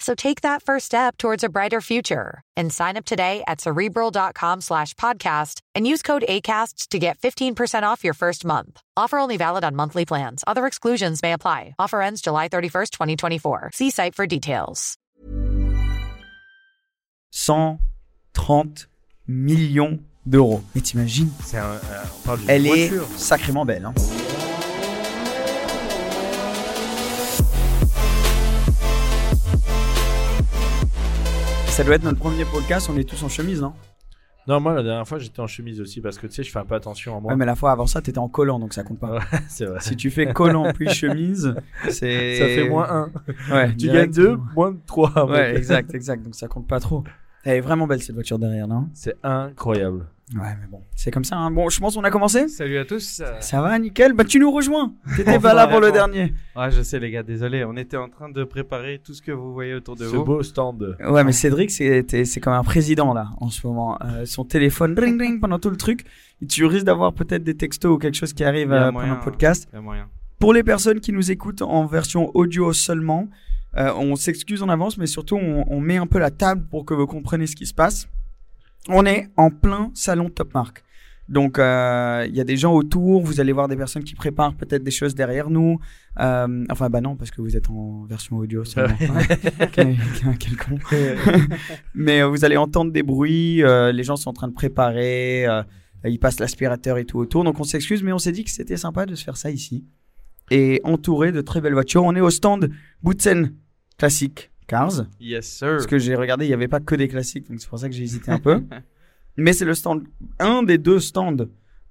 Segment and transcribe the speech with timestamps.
[0.00, 4.62] So take that first step towards a brighter future and sign up today at cerebral.com
[4.62, 8.80] slash podcast and use code ACAST to get 15% off your first month.
[8.96, 10.42] Offer only valid on monthly plans.
[10.46, 11.74] Other exclusions may apply.
[11.78, 13.70] Offer ends July 31st, 2024.
[13.74, 14.96] See site for details.
[17.32, 18.88] 130
[19.28, 20.62] millions d'euros.
[20.74, 23.84] Mais t'imagines C'est un, euh, on parle d'une Elle est sacrément belle.
[23.84, 23.94] hein.
[31.80, 33.72] Ça doit être notre premier podcast, on est tous en chemise, non?
[34.46, 36.58] Non, moi la dernière fois j'étais en chemise aussi parce que tu sais, je fais
[36.58, 37.32] un peu attention à moi.
[37.32, 39.12] Ouais, mais la fois avant ça, t'étais en collant, donc ça compte pas.
[39.12, 39.80] Ouais, c'est vrai.
[39.80, 41.54] Si tu fais collant puis chemise,
[41.88, 42.36] c'est.
[42.36, 43.08] Ça fait moins
[43.48, 43.54] 1.
[43.54, 45.24] Ouais, Tu gagnes 2, moins 3.
[45.30, 46.22] Ouais, exact, exact.
[46.22, 47.02] Donc ça compte pas trop.
[47.44, 48.88] Elle est vraiment belle cette voiture derrière, non?
[48.94, 50.06] C'est incroyable.
[50.36, 51.36] Ouais, mais bon, c'est comme ça.
[51.36, 51.50] Hein.
[51.50, 52.46] Bon, je pense qu'on a commencé?
[52.46, 53.20] Salut à tous.
[53.20, 54.12] euh, Ça va, nickel.
[54.12, 54.92] Bah, tu nous rejoins.
[55.16, 56.34] T'étais pas là pour le dernier.
[56.54, 57.64] Ouais, je sais les gars, désolé.
[57.64, 60.22] On était en train de préparer tout ce que vous voyez autour de Ce vous.
[60.24, 60.96] beau stand.
[61.04, 63.98] Ouais, mais Cédric, c'est comme un président là en ce moment.
[64.04, 66.04] Euh, son téléphone ring ring pendant tout le truc.
[66.42, 69.18] Et tu risques d'avoir peut-être des textos ou quelque chose qui arrive euh, moyen, pendant
[69.18, 69.66] le podcast.
[69.72, 70.06] Il y a moyen.
[70.38, 73.28] Pour les personnes qui nous écoutent en version audio seulement,
[73.76, 76.84] euh, on s'excuse en avance, mais surtout on, on met un peu la table pour
[76.84, 78.08] que vous compreniez ce qui se passe.
[78.88, 80.82] On est en plein salon Top Mark.
[81.28, 84.54] Donc euh, il y a des gens autour, vous allez voir des personnes qui préparent
[84.54, 85.78] peut-être des choses derrière nous.
[86.18, 88.96] Euh, enfin bah non parce que vous êtes en version audio seulement.
[89.72, 90.76] quel, quel- quel con.
[91.94, 95.46] Mais vous allez entendre des bruits, les gens sont en train de préparer,
[96.04, 97.44] ils passent l'aspirateur et tout autour.
[97.44, 99.84] Donc on s'excuse, mais on s'est dit que c'était sympa de se faire ça ici.
[100.50, 102.04] Et entouré de très belles voitures.
[102.04, 102.70] On est au stand
[103.02, 103.52] Boutsen
[103.98, 105.04] classique Cars.
[105.20, 105.68] Yes, sir.
[105.68, 107.88] Parce que j'ai regardé, il n'y avait pas que des classiques, donc c'est pour ça
[107.88, 108.62] que j'ai hésité un peu.
[109.36, 110.04] Mais c'est le stand,
[110.38, 111.36] un des deux stands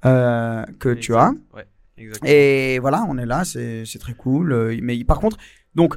[0.05, 1.31] euh, que tu as.
[1.53, 1.65] Ouais,
[1.97, 2.31] exactement.
[2.31, 4.51] Et voilà, on est là, c'est très cool.
[4.53, 5.37] euh, Mais par contre,
[5.75, 5.95] donc,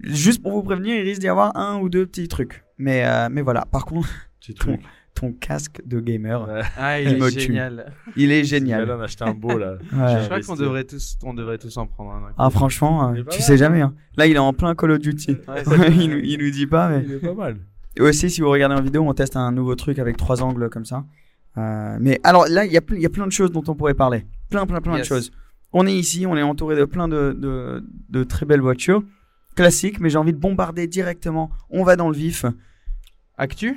[0.00, 2.64] juste pour vous prévenir, il risque d'y avoir un ou deux petits trucs.
[2.78, 4.08] Mais, euh, mais voilà, par contre,
[4.40, 4.80] Petit ton, truc.
[5.14, 6.60] ton casque de gamer, Ouais.
[6.78, 7.40] Ah, il il me est tue.
[7.40, 7.92] génial.
[8.16, 8.90] il est génial.
[8.90, 9.72] en a acheté un beau là.
[9.92, 10.20] Ouais.
[10.22, 12.32] Je crois qu'on devrait tous, on devrait tous en prendre un.
[12.38, 13.56] Ah, franchement, pas tu mal, sais hein.
[13.56, 13.80] jamais.
[13.82, 13.94] hein.
[14.16, 15.36] Là, il est en plein Call of Duty.
[15.48, 17.02] Ouais, il, nous, il nous dit pas, mais.
[17.04, 17.56] Il est pas mal.
[17.96, 20.70] Et aussi, si vous regardez en vidéo, on teste un nouveau truc avec trois angles
[20.70, 21.04] comme ça.
[21.58, 24.24] Euh, mais alors là, il y, a y plein de choses dont on pourrait parler.
[24.48, 25.32] Plein, plein, plein de choses.
[25.72, 29.02] On est ici, on est entouré de plein de, de, de très belles voitures.
[29.56, 31.50] Classiques, mais j'ai envie de bombarder directement.
[31.68, 32.44] On va dans le vif.
[33.36, 33.76] Actu?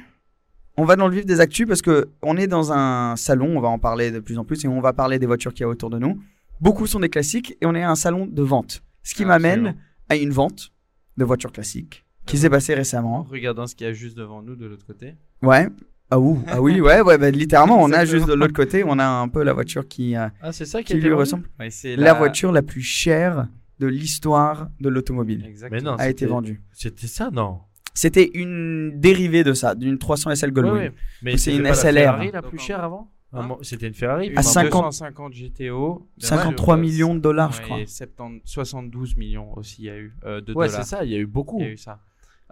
[0.78, 3.61] On va dans le vif des actus parce que on est dans un salon, on
[3.61, 5.66] va en parler de plus en plus et on va parler des voitures qu'il y
[5.66, 6.19] a autour de nous.
[6.61, 8.83] Beaucoup sont des classiques et on est à un salon de vente.
[9.03, 9.81] Ce qui m'amène Absolument.
[10.09, 10.72] à une vente
[11.17, 13.23] de voitures classiques qui s'est passée récemment.
[13.29, 15.16] Regardons ce qu'il y a juste devant nous de l'autre côté.
[15.41, 15.67] Ouais.
[16.09, 16.41] Ah, ouh.
[16.47, 19.28] ah oui, ouais, ouais, bah, littéralement, on a juste de l'autre côté, on a un
[19.29, 21.50] peu la voiture qui, euh, Ah, c'est ça qui lui ressemble.
[21.59, 22.13] Ouais, c'est La...
[22.13, 23.47] voiture la plus chère
[23.79, 25.81] de l'histoire de l'automobile Exactement.
[25.81, 26.62] Mais non, a été vendue.
[26.72, 27.59] C'était ça, non?
[27.94, 30.74] C'était une dérivée de ça, d'une 300 SL Goldwing.
[30.74, 30.94] Ouais, ouais.
[31.22, 31.94] Mais C'est une pas la SLR.
[31.94, 34.31] Ferrari la plus chère avant Hein Ah, C'était une Ferrari.
[34.36, 36.07] À 50 250 GTO.
[36.18, 37.80] bien 53 sûr, millions de dollars, je crois.
[37.80, 41.12] Et 70 72 millions aussi, il y a eu euh, de Ouais, c'est ça, il
[41.12, 41.60] y a eu beaucoup.
[41.60, 42.00] Il y a eu ça.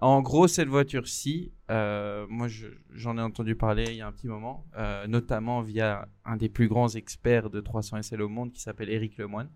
[0.02, 2.66] En gros, cette voiture-ci, euh, moi je-
[2.96, 6.50] j'en ai entendu parler il y a un petit moment, euh, notamment via un des
[6.50, 9.50] plus grands experts de 300 SL au monde qui s'appelle Eric Lemoine,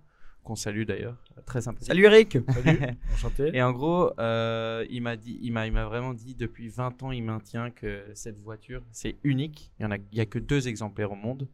[0.45, 1.87] qu'on salue d'ailleurs, très sympathique.
[1.87, 2.79] Salut Eric Salut,
[3.13, 3.51] enchanté.
[3.53, 7.03] Et en gros, euh, il m'a dit, il m'a, il m'a vraiment dit depuis 20
[7.03, 9.71] ans, il maintient que cette voiture, c'est unique.
[9.79, 11.49] Il y en a, il y a que deux exemplaires au monde.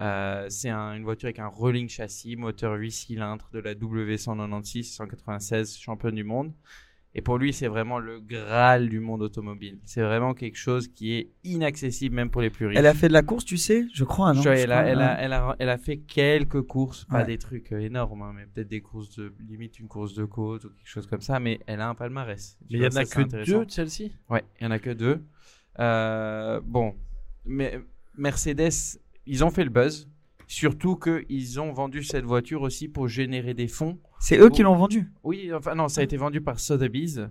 [0.00, 4.84] Euh, c'est un- une voiture avec un rolling châssis, moteur 8 cylindres de la W196
[4.84, 6.52] 196 championne du monde.
[7.14, 9.78] Et pour lui, c'est vraiment le graal du monde automobile.
[9.84, 12.78] C'est vraiment quelque chose qui est inaccessible même pour les plus riches.
[12.78, 13.84] Elle a fait de la course, tu sais?
[13.92, 14.40] Je crois, non?
[14.40, 15.04] Je- Je elle, a, crois, elle, ouais.
[15.04, 17.26] a, elle, a, elle a fait quelques courses, pas Ouais.
[17.26, 20.64] des trucs euh, énormes, hein, mais peut-être des courses de limite une course de côte
[20.64, 21.38] ou quelque chose comme ça.
[21.38, 22.56] Mais elle a un palmarès.
[22.70, 24.12] Mais il y en a que deux de celle-ci.
[24.30, 25.22] Ouais, il y en a que deux.
[25.80, 26.94] Euh, bon,
[27.44, 27.78] mais
[28.16, 30.08] Mercedes, ils ont fait le buzz.
[30.52, 33.98] Surtout qu'ils ont vendu cette voiture aussi pour générer des fonds.
[34.20, 35.10] C'est eux qui l'ont vendu.
[35.24, 37.22] Oui, enfin non, ça a été vendu par Sotheby's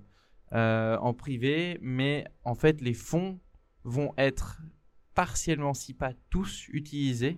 [0.53, 3.39] euh, en privé, mais en fait les fonds
[3.83, 4.59] vont être
[5.13, 7.37] partiellement, si pas tous, utilisés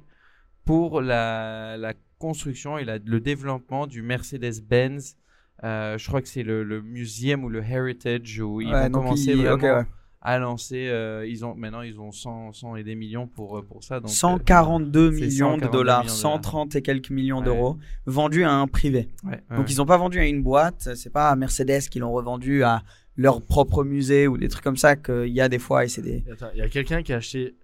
[0.63, 5.17] pour la, la construction et la- le développement du Mercedes-Benz.
[5.65, 8.91] Euh, je crois que c'est le, le museum ou le heritage où ils Ouais, vont
[9.01, 9.85] commencer ils- vraiment ouais.
[10.25, 10.87] À lancer.
[10.87, 13.99] euh, ils ont maintenant ils ont 100, 100 et des millions pour euh, pour ça.
[13.99, 16.41] Donc, euh, 142 c'est millions de 142 dollars, millions de dollars.
[16.43, 17.43] 130 et quelques millions Ouais.
[17.45, 19.09] d'euros, vendus à un privé.
[19.25, 19.71] ouais, ouais, Donc ouais.
[19.73, 22.83] ils n'ont pas vendu à une boîte, c'est pas à Mercedes qui l'ont revendu à
[23.17, 26.01] leur propre musée ou des trucs comme ça qu'il y a des fois et c'est
[26.01, 26.23] des
[26.53, 27.55] Il y a quelqu'un qui a acheté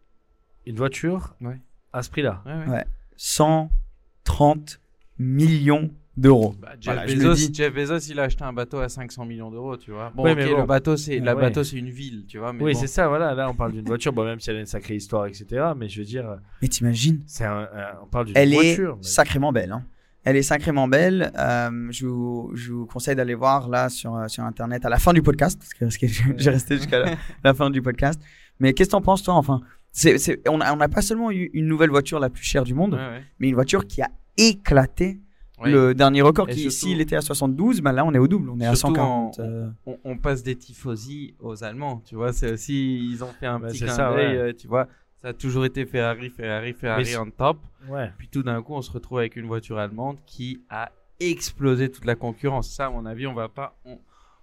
[0.67, 1.59] une voiture Ouais.
[1.93, 2.43] à ce prix-là.
[2.45, 2.67] Ouais, ouais.
[2.73, 2.85] Ouais.
[3.15, 4.79] 130
[5.17, 5.89] millions
[6.19, 6.55] d'euros.
[6.61, 7.49] Bah, Jeff, Voilà, Bezos, dis.
[7.53, 10.11] Jeff Bezos, il a acheté un bateau à 500 millions d'euros, tu vois.
[10.15, 11.41] Bon, Oui, le bateau, c'est la Ouais.
[11.41, 12.53] bateau, c'est une ville, tu vois.
[12.53, 12.79] Mais oui, bon.
[12.79, 13.33] c'est ça, voilà.
[13.33, 15.45] Là, on parle d'une voiture, bon, même si elle a une sacrée histoire, etc.
[15.77, 18.91] Mais je veux dire, Mais t'imagines c'est on parle d'une Elle voiture.
[18.93, 19.71] est mais- sacrément belle.
[19.71, 19.83] hein.
[20.25, 21.31] Elle est sacrément belle.
[21.39, 24.99] Euh, je, vous, je vous conseille d'aller voir là sur, euh, sur Internet à la
[24.99, 27.81] fin du podcast, parce que, parce que je- j'ai resté jusqu'à la, la fin du
[27.81, 28.21] podcast.
[28.59, 29.61] Mais qu'est-ce que t'en penses, toi Enfin,
[29.93, 32.65] c'est, c'est- on n'a on n'a pas seulement eu une nouvelle voiture la plus chère
[32.65, 33.23] du monde, Ouais, ouais.
[33.39, 35.19] mais une voiture qui a éclaté
[35.61, 35.71] Ouais.
[35.71, 36.49] le dernier record.
[36.49, 38.49] Et Qui, surtout- s'il était à 72, bah là, on est au double.
[38.49, 39.39] On est à Surtout 140.
[39.39, 39.69] en- euh.
[39.85, 42.31] On, on passe des tifosi aux Allemands, tu vois.
[42.33, 44.37] C'est aussi, ils ont fait un Bah, petit clin ça, d'œil, ouais.
[44.37, 44.87] euh, tu vois.
[45.21, 47.57] Ça a toujours été Ferrari, Ferrari, Ferrari en top.
[47.89, 48.09] Ouais.
[48.17, 52.05] Puis tout d'un coup, on se retrouve avec une voiture allemande qui a explosé toute
[52.05, 52.69] la concurrence.
[52.69, 53.99] Ça, à mon avis, on va pas, on,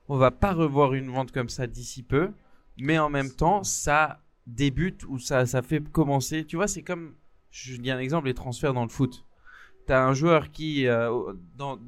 [0.08, 2.30] on va pas revoir une vente comme ça d'ici peu.
[2.78, 6.44] Mais en même temps, ça débute ou ça, ça fait commencer.
[6.44, 7.14] Tu vois, c'est comme,
[7.50, 9.24] je dis un exemple, les transferts dans le foot.
[9.86, 11.10] T'as un joueur qui, euh,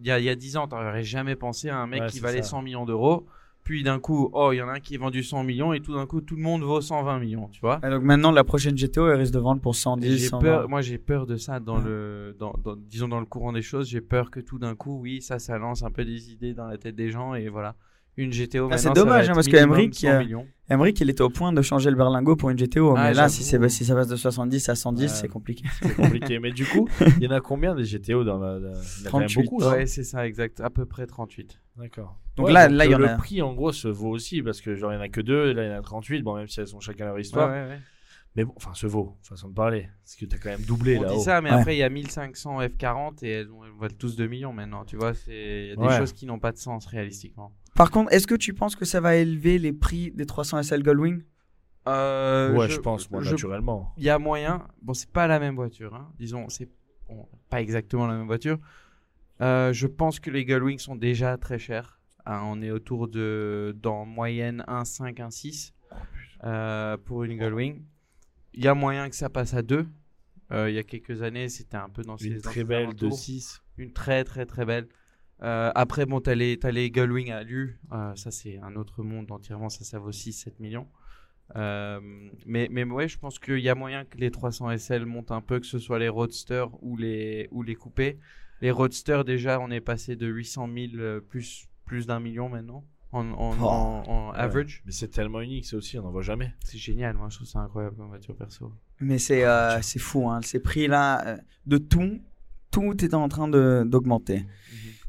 [0.00, 2.20] il y, a, y a 10 ans, t'aurais jamais pensé à un mec Ouais, qui
[2.20, 2.50] valait ça.
[2.50, 3.26] 100 millions d'euros.
[3.64, 5.80] Puis d'un coup, oh, il y en a un qui est vendu 100 millions et
[5.80, 7.80] tout d'un coup, tout le monde vaut 120 millions, tu vois.
[7.82, 10.40] Ah, donc maintenant, la prochaine GTO, elle risque de vendre pour 110, J'ai 120.
[10.42, 11.84] peur, moi j'ai peur de ça dans Ouais.
[11.84, 13.88] le, dans, dans- disons dans le courant des choses.
[13.90, 16.66] J'ai peur que tout d'un coup, oui, ça, ça lance un peu des idées dans
[16.66, 17.74] la tête des gens et voilà.
[18.20, 18.68] Une GTO.
[18.70, 20.42] Ah, c'est dommage, hein, parce que minimum Emmerich, 100 euh.
[20.68, 22.94] Emmerich, il était au point de changer le berlingot pour une GTO.
[22.96, 23.68] Ah, mais là, si, j'avoue.
[23.68, 25.08] c'est- si ça passe de 70 à 110, Ouais.
[25.08, 25.64] c'est compliqué.
[25.82, 26.38] C'est compliqué.
[26.40, 26.88] mais du coup,
[27.18, 28.58] il y en a combien des GTO dans la.
[28.58, 29.42] la- Il y en a quand même 38.
[29.44, 30.60] beaucoup, Ouais, c'est ça, exact.
[30.60, 31.60] À peu près 38.
[31.76, 32.18] D'accord.
[32.36, 34.42] Donc Ouais, là- là, il y en le a- prix, en gros, se vaut aussi
[34.42, 36.22] parce que, genre, il y en a que deux, là, il y en a 38.
[36.22, 37.48] Bon, même si elles ont chacun leur histoire.
[37.48, 37.78] ouais, ouais.
[38.36, 39.88] Mais bon, enfin, se vaut, façon de parler.
[40.04, 41.16] Parce que t'as quand même doublé On là-haut.
[41.16, 41.56] dit ça, mais Ouais.
[41.60, 43.48] après il y a 1500 F40 et elles,
[43.80, 44.84] valent tous 2 millions maintenant.
[44.84, 45.98] Tu vois, c'est il y a des Ouais.
[45.98, 47.52] choses qui n'ont pas de sens réalistiquement.
[47.78, 50.82] Par contre, est-ce que tu penses que ça va élever les prix des 300 SL
[50.82, 51.22] Goldwing?
[51.86, 53.94] Euh, ouais, je, pense, moi, je- naturellement.
[53.96, 54.66] Il y a moyen.
[54.82, 55.94] Bon, c'est pas la même voiture.
[55.94, 56.10] hein.
[56.19, 56.69] Disons, c'est
[57.08, 58.58] bon, pas exactement la même voiture.
[59.40, 62.00] Euh, je pense que les Gullwing sont déjà très chers.
[62.26, 65.72] Hein, on est autour de, dans moyenne, 1,5, 1,6
[66.44, 67.84] euh, pour une Gullwing.
[68.54, 69.86] Il y a moyen que ça passe à 2.
[70.50, 73.10] Euh, il y a quelques années, c'était un peu dans ces Une très belle alentours.
[73.10, 73.62] de 6.
[73.76, 74.88] Une très très très belle.
[75.43, 77.79] Euh, après, bon, t'as les, t'as les Gullwing à Lu.
[77.93, 79.69] Euh, ça, c'est un autre monde entièrement.
[79.69, 80.88] Ça, ça vaut 6-7 millions.
[81.56, 82.00] Euh,
[82.44, 85.40] mais, mais ouais, je pense qu'il y a moyen que les 300 SL montent un
[85.40, 88.18] peu, que ce soit les Roadsters ou les, ou les coupés.
[88.61, 92.85] Les Roadsters, déjà, on est passé de 800 000 euh, plus, plus d'un million maintenant
[93.12, 93.64] en, en, Oh.
[93.64, 94.83] en- en average.
[94.85, 96.52] Mais c'est tellement unique, ça aussi, on n'en voit jamais.
[96.64, 98.73] C'est génial, moi, je trouve ça incroyable comme voiture perso.
[99.00, 100.40] Mais c'est euh, c'est fou, hein.
[100.42, 102.18] ces prix-là, de tout,
[102.71, 104.45] tout est en train de- d'augmenter.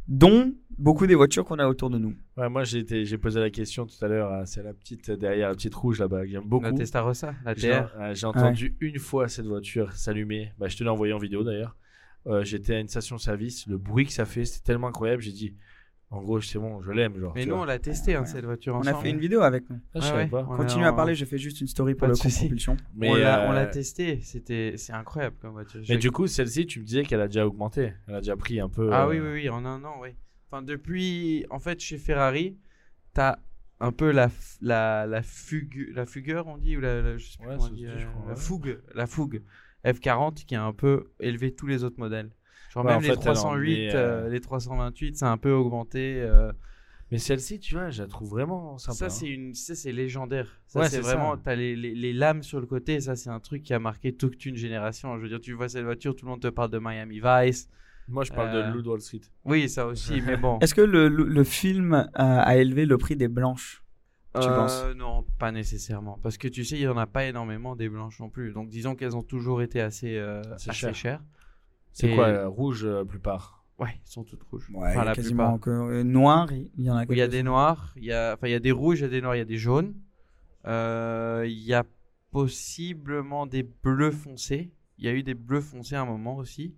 [0.10, 2.16] Dont beaucoup des voitures qu'on a autour de nous.
[2.36, 4.32] Ouais, moi, j'ai été- j'ai posé la question tout à l'heure.
[4.34, 6.66] à- C'est la petite derrière, la petite rouge là-bas, que j'aime beaucoup.
[6.66, 7.92] La Testarossa, la J'ai TR.
[8.00, 10.52] euh, j'ai entendu une fois cette voiture s'allumer.
[10.58, 11.76] Bah, je te l'ai envoyé en vidéo d'ailleurs.
[12.28, 13.68] Euh, J'étais à une station-service.
[13.68, 15.22] Le bruit que ça fait, c'était tellement incroyable.
[15.22, 15.56] J'ai dit,
[16.12, 17.20] en gros, c'est bon, je l'aime.
[17.20, 17.62] genre, Mais nous, vois.
[17.62, 18.26] on l'a testé, hein, Ouais.
[18.26, 18.98] cette voiture On ensemble.
[18.98, 19.80] a fait une vidéo avec nous.
[19.94, 20.30] Ah, je Ouais, savais ouais.
[20.30, 20.48] pas.
[20.50, 22.78] On Continue à en- parler, je fais juste une story Pas pour de le propulsion.
[22.96, 25.82] Mais, on l'a on euh, l'a testé, c'était c'est incroyable comme voiture.
[25.88, 27.94] Mais Je- du coup, celle-ci, tu me disais qu'elle a déjà augmenté.
[28.08, 28.90] Elle a déjà pris un peu.
[28.92, 30.10] ah euh, oui oui oui, en un an oui.
[30.52, 32.58] Enfin depuis en fait chez Ferrari,
[33.14, 33.38] t'as
[33.80, 37.26] un peu la f- la la fugue la fugueur on dit ou la, la- je
[37.28, 38.40] sais plus Ouais, comment ça on dit, dit, euh, je crois, la ouais.
[38.40, 39.42] fougue la fougue
[39.86, 42.32] F40 qui a un peu élevé tous les autres modèles.
[42.70, 45.32] Genre Ouais, en même les elle a 308, emmené, euh, euh, les 328, ça a
[45.32, 46.22] un peu augmenté.
[46.22, 46.52] euh,
[47.12, 48.96] Mais celle-ci, tu vois, je la trouve vraiment sympa.
[48.96, 49.10] ça hein.
[49.10, 50.62] c'est une ça c'est légendaire.
[50.68, 53.40] Ça Ouais, c'est vraiment t'as les, les, les lames sur le côté, ça c'est un
[53.40, 55.18] truc qui a marqué toute une génération.
[55.18, 57.68] Je veux dire tu vois cette voiture, tout le monde te parle de Miami Vice.
[58.08, 59.22] Moi, je parle Euh, de Loup de Wall Street.
[59.46, 60.58] Oui, ça aussi, mais bon.
[60.62, 63.84] Est-ce que le, le, le film euh, a élevé le prix des blanches
[64.42, 64.84] tu Euh, penses?
[64.96, 66.20] Non, pas nécessairement.
[66.24, 68.52] Parce que tu sais, il n'y en a pas énormément des blanches non plus.
[68.54, 70.96] Donc disons qu'elles ont toujours été assez, euh, assez cher.
[70.96, 71.22] chères.
[71.92, 74.70] C'est quoi, euh, rouge euh, la plupart Ouais, elles sont toutes rouges.
[74.74, 75.60] Ouais, enfin, la quasiment plupart.
[75.62, 78.34] que, euh, noir, il y en a Il y a des noirs, il y a,
[78.34, 79.58] enfin, il y a des rouges, il y a des noirs, il y a des
[79.58, 79.96] jaunes.
[80.66, 81.86] Euh, il y a
[82.32, 84.72] possiblement des bleus foncés.
[84.98, 86.76] Il y a eu des bleus foncés à un moment aussi.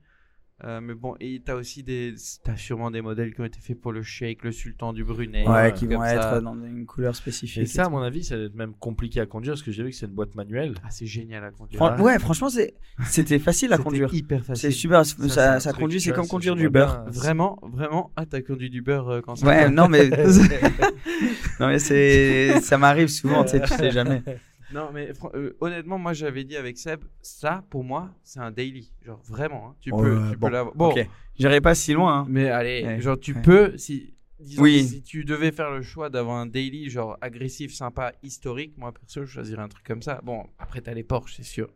[0.64, 2.14] Euh, mais bon, et t'as aussi des,
[2.44, 5.44] t'as sûrement des modèles qui ont été faits pour le Sheikh, le Sultan du Brunei.
[5.48, 6.14] Ouais, Ouais, qui vont ça.
[6.36, 7.64] être dans une couleur spécifique.
[7.64, 9.82] Et ça, à mon avis, ça va être même compliqué à conduire parce que j'ai
[9.84, 10.76] vu que c'est une boîte manuelle.
[10.84, 11.78] Ah, c'est génial à conduire.
[11.80, 12.76] Fran- ouais, franchement, c'est-
[13.06, 14.14] c'était facile à conduire.
[14.14, 14.72] hyper C'est facile.
[14.74, 17.06] super, ça, c'est ça, conduit, c'est comme conduire du beurre.
[17.06, 17.12] bien.
[17.12, 18.12] Vraiment, vraiment.
[18.16, 20.10] Ah, t'as conduit du beurre euh, quand ça Ouais, non mais
[21.60, 24.22] non mais c'est ça m'arrive souvent, tu sais, tu sais jamais.
[24.74, 28.92] Non, mais euh, honnêtement, moi j'avais dit avec Seb, ça pour moi c'est un daily.
[29.06, 29.76] Genre vraiment, hein.
[29.82, 30.76] tu peux, tu bon, peux l'avoir.
[30.76, 30.94] Bon,
[31.38, 32.20] j'irai pas si loin.
[32.22, 32.26] hein.
[32.30, 33.42] mais allez, Ouais, genre tu ouais.
[33.42, 34.84] peux, si, disons, Oui.
[34.84, 39.26] si tu devais faire le choix d'avoir un daily, genre agressif, sympa, historique, moi perso
[39.26, 40.22] je choisirais un truc comme ça.
[40.24, 41.70] Bon, après t'as les Porsche, c'est sûr.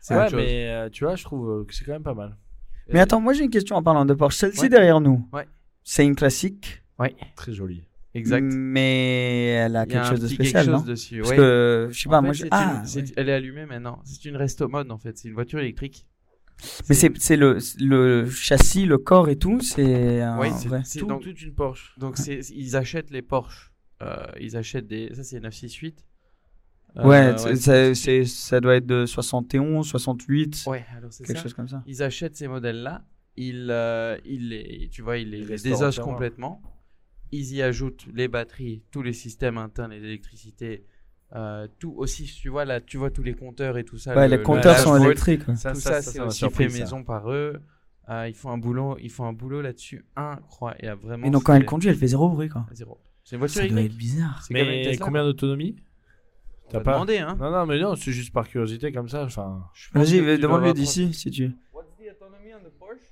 [0.00, 2.36] C'est Ouais, mais euh, tu vois, je trouve euh, que c'est quand même pas mal.
[2.88, 4.36] Mais attends, moi j'ai une question en parlant de Porsche.
[4.38, 4.68] Celle-ci Ouais.
[4.68, 5.46] derrière nous, Ouais.
[5.84, 6.82] c'est une classique,
[7.36, 7.82] Très joli.
[8.14, 8.42] Exact.
[8.42, 11.18] mais elle a quelque chose de spécial, quelque non chose dessus.
[11.18, 11.36] Parce ouais.
[11.36, 12.42] que je sais pas, En moi fait, je...
[12.44, 13.12] c'est ah, une- c'est- ouais.
[13.16, 14.00] elle est allumée maintenant.
[14.04, 15.16] C'est une resto mode en fait.
[15.18, 16.06] C'est une voiture électrique.
[16.88, 20.82] mais c'est le le châssis, le corps et tout, c'est un Ouais, c'est- vrai.
[20.84, 21.94] c'est Tout- donc- toute une Porsche.
[21.98, 23.72] Donc ils achètent les Porsche.
[24.02, 26.04] Euh, ils achètent des ça c'est 968.
[26.98, 27.34] Euh, Ouais,
[28.26, 31.42] ça, doit être de 71, 68, Ouais, alors c'est quelque ça.
[31.44, 31.82] chose comme ça.
[31.86, 35.82] Ils achètent ces modèles-là, ils, euh, ils les, tu vois, ils les, Ils les désossent
[35.98, 36.12] entièrement.
[36.12, 36.62] complètement.
[37.32, 40.84] Ils y ajoutent les batteries, tous les systèmes internes, les électricités,
[41.34, 42.24] euh, tout aussi.
[42.24, 44.14] Tu vois là, tu vois tous les compteurs et tout ça.
[44.14, 45.48] Ouais, le- les le compteurs sont électriques.
[45.48, 45.56] ouais.
[45.56, 46.78] Ça, Tout ça, ça, ça, c'est aussi fait ça.
[46.78, 47.60] maison par eux.
[48.10, 51.00] Euh, ils font un boulot, ils font un boulot là-dessus incroyable.
[51.02, 51.26] Vraiment.
[51.26, 52.66] Et donc quand elle conduit, elle fait zéro bruit quoi.
[52.72, 52.98] zéro.
[53.24, 53.98] C'est une voiture Ça doit être électrique.
[53.98, 54.44] bizarre.
[54.50, 55.76] Mais Tesla, combien d'autonomie
[56.66, 57.36] On T'as pas demander, hein.
[57.38, 59.24] Non, non, mais non, c'est juste par curiosité comme ça.
[59.24, 61.52] Enfin, Vas-y, demande-lui d'ici si tu.
[61.72, 63.11] What's the autonomy on the Porsche?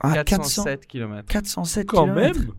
[0.00, 1.26] Ah, 400, 407 km.
[1.28, 2.40] 407 quand kilomètres.
[2.40, 2.52] même.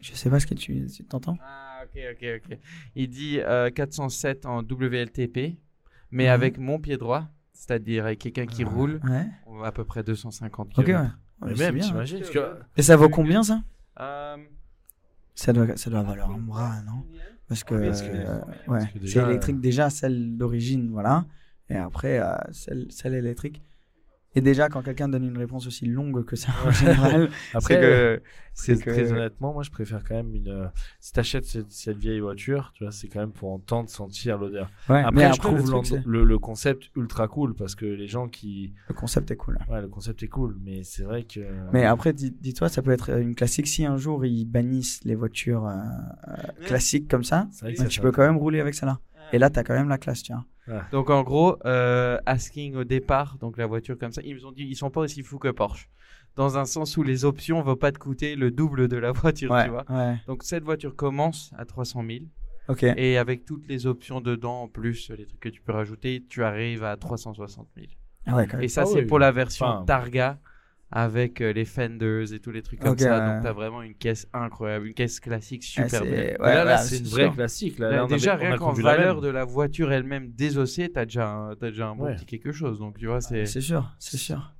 [0.00, 1.36] Je sais pas ce que tu tu t'entends.
[1.42, 2.58] Ah, ok, ok, ok.
[2.96, 5.58] Il dit euh, 407 en WLTP,
[6.10, 6.30] mais Mhm.
[6.30, 9.26] avec mon pied droit, c'est-à-dire avec quelqu'un qui roule, Ouais.
[9.46, 10.84] on va à peu près 250 Ok, ouais.
[10.84, 11.18] km.
[11.42, 11.86] Ouais, Mais c'est même, bien.
[11.86, 13.62] t'imagines parce que- Et ça vaut combien ça
[14.00, 14.36] Euh,
[15.34, 17.04] ça doit, ça doit valoir un bras, non?
[17.48, 18.38] Parce que, Parce que- euh,
[18.68, 21.26] ouais, parce que c'est électrique déjà, celle d'origine, voilà.
[21.70, 23.62] Et après, euh, celle, celle électrique.
[24.36, 28.22] Et déjà, quand quelqu'un donne une réponse aussi longue que ça, en général, Après, que.
[28.54, 30.48] Très, c'est que- très honnêtement, moi je préfère quand même une.
[30.48, 30.66] euh,
[31.00, 34.70] si t'achètes cette, cette vieille voiture, tu vois, c'est quand même pour entendre, sentir l'odeur.
[34.88, 38.28] Ouais, Après, je le, trouve truc, le, le concept ultra cool parce que les gens
[38.28, 38.72] qui.
[38.88, 39.58] le concept est cool.
[39.68, 41.40] Ouais, le concept est cool, mais c'est vrai que.
[41.72, 43.66] Mais après, dis- dis-toi, ça peut être une classique.
[43.66, 45.74] Si un jour ils bannissent les voitures euh,
[46.28, 48.74] euh, classiques comme ça, C'est vrai que bah, ça tu peux quand même rouler avec
[48.74, 49.00] celle-là.
[49.32, 50.44] Et là, t'as quand même la classe, tu vois.
[50.92, 54.52] Donc en gros, euh, asking au départ, donc la voiture comme ça, ils nous ont
[54.52, 55.88] dit ils sont pas aussi fous que Porsche.
[56.36, 59.50] Dans un sens où les options vont pas te coûter le double de la voiture,
[59.50, 59.84] Ouais, tu vois.
[59.90, 60.16] ouais.
[60.28, 62.18] Donc cette voiture commence à 300 000
[62.68, 62.84] Ok.
[62.84, 66.44] et avec toutes les options dedans, en plus les trucs que tu peux rajouter, tu
[66.44, 67.88] arrives à 360 000.
[68.26, 68.44] Ah.
[68.62, 69.06] Et ça, Ah c'est oui.
[69.06, 70.38] pour la version Enfin- Targa
[70.92, 73.18] avec euh, les fenders et tous les trucs comme ça.
[73.18, 73.34] ouais.
[73.34, 76.36] Donc, t'as vraiment une caisse incroyable, une caisse classique Ah, super c'est- belle.
[76.40, 77.34] ouais, là, là, c'est une vraie sûr.
[77.34, 77.78] classique.
[77.78, 80.90] Là, Là, Là, on déjà, avait- rien a qu'en valeur de la voiture elle-même désossée,
[80.90, 82.16] t'as déjà, un- t'as déjà un bon Ouais.
[82.16, 82.78] petit quelque chose.
[82.78, 83.46] Donc, tu vois, c'est.
[83.46, 84.52] C'est sûr, c'est sûr.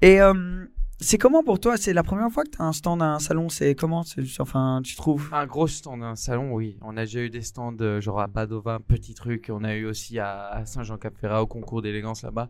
[0.00, 0.64] Et euh,
[0.98, 1.76] c'est comment pour toi?
[1.76, 4.02] C'est la première fois que tu as un stand à un salon C'est comment?
[4.38, 5.28] Enfin, tu trouves?
[5.32, 6.78] Un gros stand, un salon, oui.
[6.80, 9.50] On a déjà eu des stands, euh, genre à Padova, un petit truc.
[9.52, 12.48] On a eu aussi à, à Saint-Jean-Cap-Ferrat, au concours d'élégance là-bas.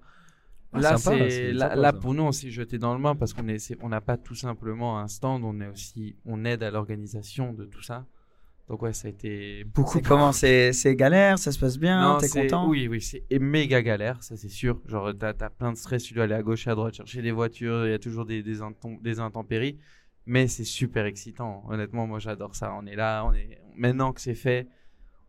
[0.73, 1.99] Ah, là, sympa, là, sympa, là, ça.
[1.99, 3.45] pour nous, on s'est jeté dans le bain parce qu'on
[3.83, 7.65] on n'a pas tout simplement un stand, on est aussi, on aide à l'organisation de
[7.65, 8.07] tout ça.
[8.69, 10.01] Donc ouais, ça a été beaucoup.
[10.01, 10.31] Comment?
[10.33, 11.41] C'est, galère?
[11.41, 12.19] Ça se passe bien?
[12.21, 12.69] T'es content?
[12.69, 14.81] Oui, oui, c'est méga galère, ça c'est sûr.
[14.87, 17.33] Genre, t'as as plein de stress, tu dois aller à gauche, à droite, chercher des
[17.33, 19.77] voitures, il y a toujours des, des intempéries.
[20.27, 21.65] Mais c'est super excitant.
[21.69, 22.73] Honnêtement, moi j'adore ça.
[22.81, 23.59] On est là, on est...
[23.75, 24.69] maintenant que c'est fait,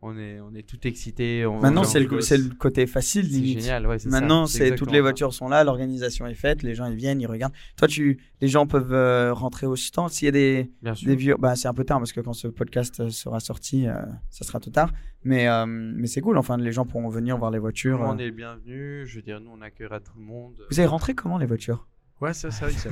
[0.03, 1.45] on est, on est tout excité.
[1.45, 1.59] On...
[1.59, 3.59] Maintenant, c'est le, on- côté facile, c'est limite.
[3.61, 3.85] génial.
[3.85, 5.01] Ouais, Maintenant, c'est toutes les ça.
[5.03, 7.53] voitures sont là, l'organisation est faite, les gens ils viennent, ils regardent.
[7.77, 10.09] Toi, tu, les gens peuvent euh, rentrer au stand.
[10.09, 10.71] S'il y a des,
[11.15, 13.93] vieux, bah c'est un peu tard parce que quand ce podcast euh, sera sorti, euh,
[14.29, 14.91] ça sera tout tard.
[15.23, 16.37] Mais euh, mais c'est cool.
[16.37, 17.99] Enfin, les gens pourront venir voir les Tout voitures.
[17.99, 18.23] le monde euh.
[18.23, 19.05] est le bienvenu.
[19.05, 20.55] Je veux dire, nous on accueillera tout le monde.
[20.71, 21.87] Vous avez rentré comment les voitures?
[22.21, 22.89] Ouais, ça, ça, oui, ça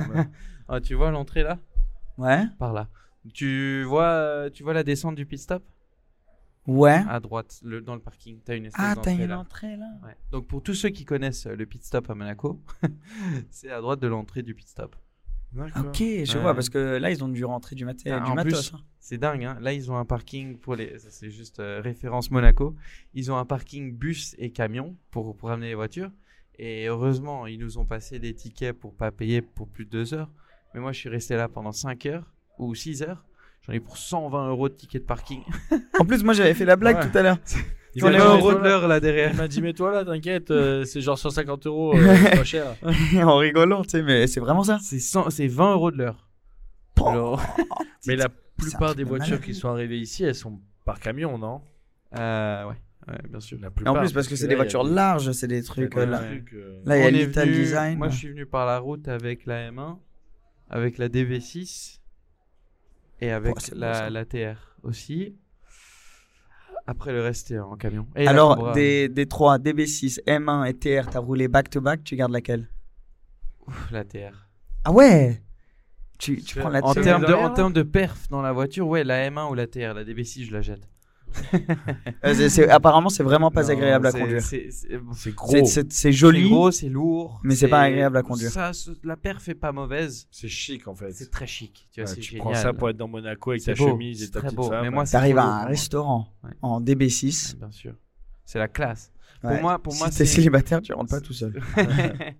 [0.68, 1.58] Ah, tu vois l'entrée là?
[2.18, 2.44] Ouais.
[2.58, 2.88] Par là.
[3.34, 5.62] Tu vois, tu vois la descente du pit stop?
[6.70, 7.02] Ouais.
[7.08, 8.38] à droite, le, dans le parking.
[8.44, 9.38] T'as une espèce Ah, t'as d'entrée une là.
[9.40, 9.90] entrée là.
[10.04, 10.16] Ouais.
[10.30, 12.60] Donc pour tous ceux qui connaissent euh, le pit stop à Monaco,
[13.50, 14.94] c'est à droite de l'entrée du pit stop.
[15.52, 15.86] D'accord.
[15.86, 16.42] Ok, je Ouais.
[16.42, 18.70] vois, parce que là, ils ont dû rentrer du, maté- Ah, du en matos.
[18.70, 18.80] plus, hein.
[19.00, 19.58] C'est dingue, hein.
[19.60, 20.96] Là, ils ont un parking pour les.
[21.00, 22.76] ça, C'est juste euh, référence Monaco.
[23.14, 26.12] Ils ont un parking bus et camion pour, pour amener les voitures.
[26.58, 30.14] Et heureusement, ils nous ont passé des tickets pour pas payer pour plus de deux
[30.14, 30.30] heures.
[30.74, 33.24] Mais moi, je suis resté là pendant 5 heures ou 6 heures.
[33.70, 35.42] J'en ai pour 120 euros de ticket de parking.
[36.00, 37.10] En plus, moi, j'avais fait la blague Ouais.
[37.10, 37.38] tout à l'heure.
[37.94, 38.68] Il On m'a est dit, en mets-toi euros de là.
[38.70, 39.34] l'heure là Il derrière.
[39.34, 42.66] m'a dit, mets-toi là, t'inquiète, euh, c'est genre 150 euros, euh, c'est pas cher.
[43.24, 44.78] en rigolant, tu sais, mais c'est vraiment ça.
[44.80, 46.28] C'est 100 c'est 20 euros de l'heure.
[47.04, 47.42] Alors,
[48.06, 49.44] Mais la plupart truc des de voitures malade.
[49.44, 51.62] qui sont arrivées ici, elles sont par camion, non?
[52.18, 52.74] Euh, ouais.
[53.08, 53.58] ouais, bien sûr.
[53.60, 55.32] La Et en plupart, plus, parce que c'est des là, il y a voitures larges,
[55.32, 55.96] c'est des il trucs.
[55.96, 56.18] euh, là.
[56.18, 57.98] trucs, euh, Là, il y a On est venu- Design.
[57.98, 59.98] Moi, je suis venu par la route avec la M1,
[60.68, 61.99] avec la DV6
[63.20, 65.36] et avec Oh, la, la TR aussi.
[66.86, 68.08] Après, le reste, en camion.
[68.16, 72.68] Et Alors, des, des 3, DB6, M1 et TR, t'as roulé back-to-back, tu gardes laquelle?
[73.66, 74.48] Ouf, la TR.
[74.84, 75.42] Ah ouais
[76.18, 79.04] Tu, tu prends la en TR termes de, en de perf dans la voiture, ouais,
[79.04, 80.88] la M1 ou la TR, la DB6, je la jette.
[82.24, 84.42] Euh, c'est- Apparemment, c'est vraiment pas Non, agréable à conduire.
[84.42, 84.68] C'est
[85.34, 85.50] gros.
[85.52, 86.48] C'est- C'est c'est joli.
[86.48, 87.40] gros, c'est lourd.
[87.44, 88.50] mais c'est pas agréable à conduire.
[88.50, 88.72] Ça,
[89.04, 90.26] la perf est pas mauvaise.
[90.30, 91.12] C'est chic en fait.
[91.12, 91.88] C'est très chic.
[91.92, 92.40] Tu, vois, Ouais, tu génial.
[92.44, 94.56] prends ça pour être dans Monaco avec ta beau, chemise et c'est ta très petite
[94.58, 94.70] beau.
[94.82, 96.50] Mais moi, T'arrives à un restaurant Ouais.
[96.62, 97.52] en DB6.
[97.54, 97.94] Ouais, bien sûr.
[98.44, 99.12] C'est la classe.
[99.42, 99.52] Ouais.
[99.54, 101.60] Pour moi, pour moi, si t'es c'est- célibataire, tu rentres pas tout seul.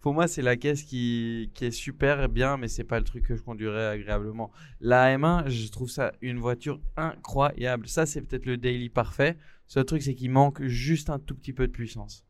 [0.00, 3.34] Pour moi, c'est la caisse qui, est super bien, mais c'est pas le truc que
[3.34, 4.52] je conduirais agréablement.
[4.80, 7.88] La M1, je trouve ça une voiture incroyable.
[7.88, 9.36] Ça, c'est peut-être le daily parfait.
[9.66, 12.27] Ce truc, c'est qu'il manque juste un tout petit peu de puissance.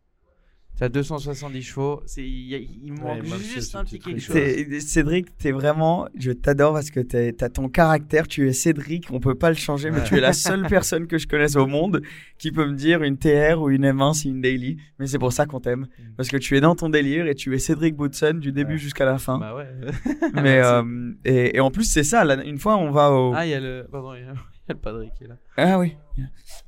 [0.78, 4.34] T'as 270 chevaux, c'est il manque juste un petit quelque chose.
[4.36, 9.18] T'es- Cédric, t'es vraiment, je t'adore parce que t'as ton caractère, tu es Cédric, on
[9.18, 12.00] peut pas le changer, mais tu es la seule personne que je connaisse au monde
[12.38, 15.32] qui peut me dire une TR ou une M1 c'est une daily, mais c'est pour
[15.32, 18.34] ça qu'on t'aime, parce que tu es dans ton délire et tu es Cédric Boutson
[18.34, 18.78] du début Ouais.
[18.78, 19.38] jusqu'à la fin.
[19.38, 19.66] Bah ouais.
[20.34, 23.44] mais euh, et, et en plus c'est ça, là, une fois on va au, Ah,
[23.46, 25.26] il y a le, pardon, il y a, il y a le padre qui est
[25.26, 25.36] là.
[25.56, 25.96] ah oui,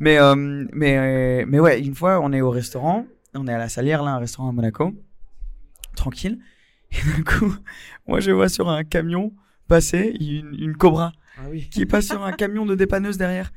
[0.00, 0.34] mais euh,
[0.72, 4.02] mais euh, mais ouais, une fois on est au restaurant, on est à la Salière
[4.02, 4.92] là, un restaurant à Monaco,
[5.96, 6.38] tranquille,
[6.92, 7.54] et d'un coup,
[8.06, 9.32] moi je vois sur un camion
[9.68, 11.68] passer une, une cobra Ah oui.
[11.70, 13.52] qui passe sur un camion de dépanneuse derrière.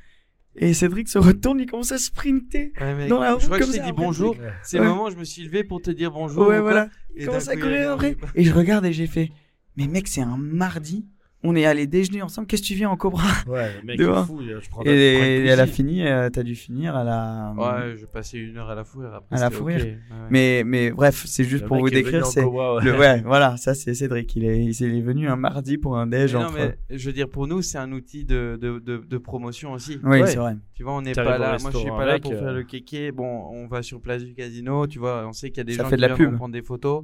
[0.55, 2.71] Et Cédric se retourne, il commence à sprinter.
[2.79, 4.36] Ouais, mec, Dans la je crois que comme je t'ai dit bonjour.
[4.62, 4.86] C'est Ouais.
[4.86, 6.47] le moment où je me suis levé pour te dire bonjour.
[6.47, 6.89] ouais, ou voilà.
[7.15, 8.15] Et Il commence à courir après.
[8.36, 9.31] Et je regarde et j'ai fait,
[9.77, 11.07] mais mec, c'est un mardi.
[11.45, 12.47] On est allé déjeuner ensemble.
[12.47, 14.39] Qu'est-ce que tu viens en cobra Ouais, le mec est fou.
[14.41, 17.53] Je prends une Et, elle a fini, euh, t'as dû finir à la.
[17.58, 19.36] Ouais, je passais une heure à la fourrure après.
[19.36, 19.75] À la fourrure.
[19.75, 19.97] Ouais.
[20.29, 22.25] Mais, mais bref, c'est juste Le pour mec vous décrire.
[22.25, 22.84] C'est ouais.
[22.84, 24.36] le ouais, voilà, ça c'est Cédric.
[24.36, 26.56] Il est, il est venu un mardi pour un déj Mais non, entre.
[26.58, 29.99] mais je veux dire, pour nous, c'est un outil de, de, de, de promotion aussi.
[30.03, 30.27] Oui, Ouais.
[30.27, 30.56] c'est vrai.
[30.75, 31.58] Tu vois, on n'est pas là.
[31.62, 33.12] Moi, je suis pas là pour euh, faire le kéké.
[33.12, 34.88] Bon, on va sur place du casino.
[34.88, 36.36] Tu vois, on sait qu'il y a des Ça gens fait qui de la viennent
[36.38, 37.03] prendre des photos.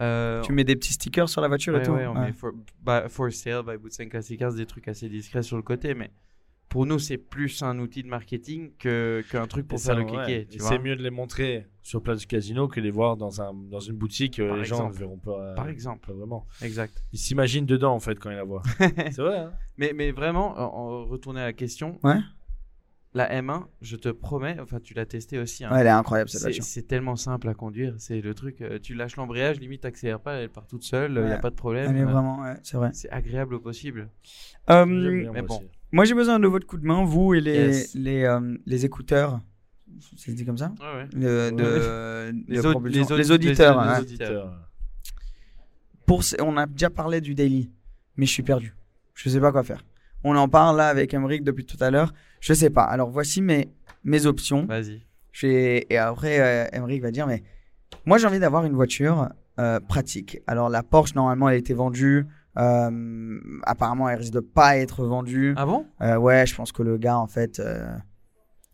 [0.00, 1.92] Euh, Tu mets des petits stickers sur la voiture et ouais, tout.
[1.92, 2.26] ouais, on Ouais.
[2.26, 5.94] met for, bah, for sale by Classic Cars, des trucs assez discrets sur le côté.
[5.94, 6.10] Mais
[6.68, 9.98] pour nous, c'est plus un outil de marketing que- qu'un truc pour Et faire ça,
[9.98, 10.46] le ouais.
[10.58, 13.54] vois C'est mieux de les montrer sur place du casino que les voir dans, un,
[13.54, 14.38] dans une boutique.
[14.40, 14.94] euh, Par les gens exemple.
[14.94, 15.54] ne verront pas.
[15.54, 16.06] Par exemple.
[16.08, 16.44] Pas vraiment.
[16.60, 17.02] Exact.
[17.12, 18.62] Ils s'imaginent dedans en fait quand ils la voient.
[18.78, 19.38] c'est vrai.
[19.38, 21.98] Hein Mais, mais vraiment, en, en retourner à la question.
[23.16, 23.28] Ouais.
[23.30, 25.64] La M1, je te promets, enfin, tu l'as testé aussi.
[25.64, 25.72] hein.
[25.72, 26.64] Ouais, elle est incroyable cette C'est voiture.
[26.64, 27.94] c'est tellement simple à conduire.
[27.98, 31.22] C'est le truc, euh, tu lâches l'embrayage, limite t'accélères pas, elle part toute seule, il
[31.24, 31.40] n'y a Ouais.
[31.40, 31.90] pas de problème.
[31.96, 32.90] Elle est vraiment, ouais, c'est vrai.
[32.92, 34.10] C'est agréable au possible.
[34.70, 35.56] Euh, mais moi bon.
[35.56, 35.66] aussi.
[35.92, 37.94] Moi, j'ai besoin de votre coup de main, vous et les, Yes.
[37.94, 39.40] les, euh, les écouteurs.
[40.00, 41.08] Ça se dit comme ça Ouais, ouais.
[41.14, 43.02] Le- de- Les, de au- propulsion.
[43.04, 43.82] aud- les auditeurs.
[43.82, 44.00] les hein.
[44.00, 44.68] auditeurs.
[46.06, 47.70] Pour, on a déjà parlé du daily,
[48.16, 48.74] mais je suis perdu.
[49.14, 49.82] Je sais pas quoi faire.
[50.28, 52.12] On en parle là avec Emric depuis tout à l'heure.
[52.40, 52.82] Je sais pas.
[52.82, 53.68] Alors voici mes,
[54.02, 54.66] mes options.
[54.66, 55.02] Vas-y.
[55.42, 57.44] Et après, euh, Emric va dire, mais
[58.06, 59.28] moi j'ai envie d'avoir une voiture
[59.60, 60.40] euh, pratique.
[60.48, 62.26] Alors la Porsche, normalement, elle a été vendue.
[62.58, 65.54] Euh, apparemment, elle risque de pas être vendue.
[65.56, 65.86] Ah bon?
[66.00, 67.86] Euh, ouais, je pense que le gars, en fait, euh,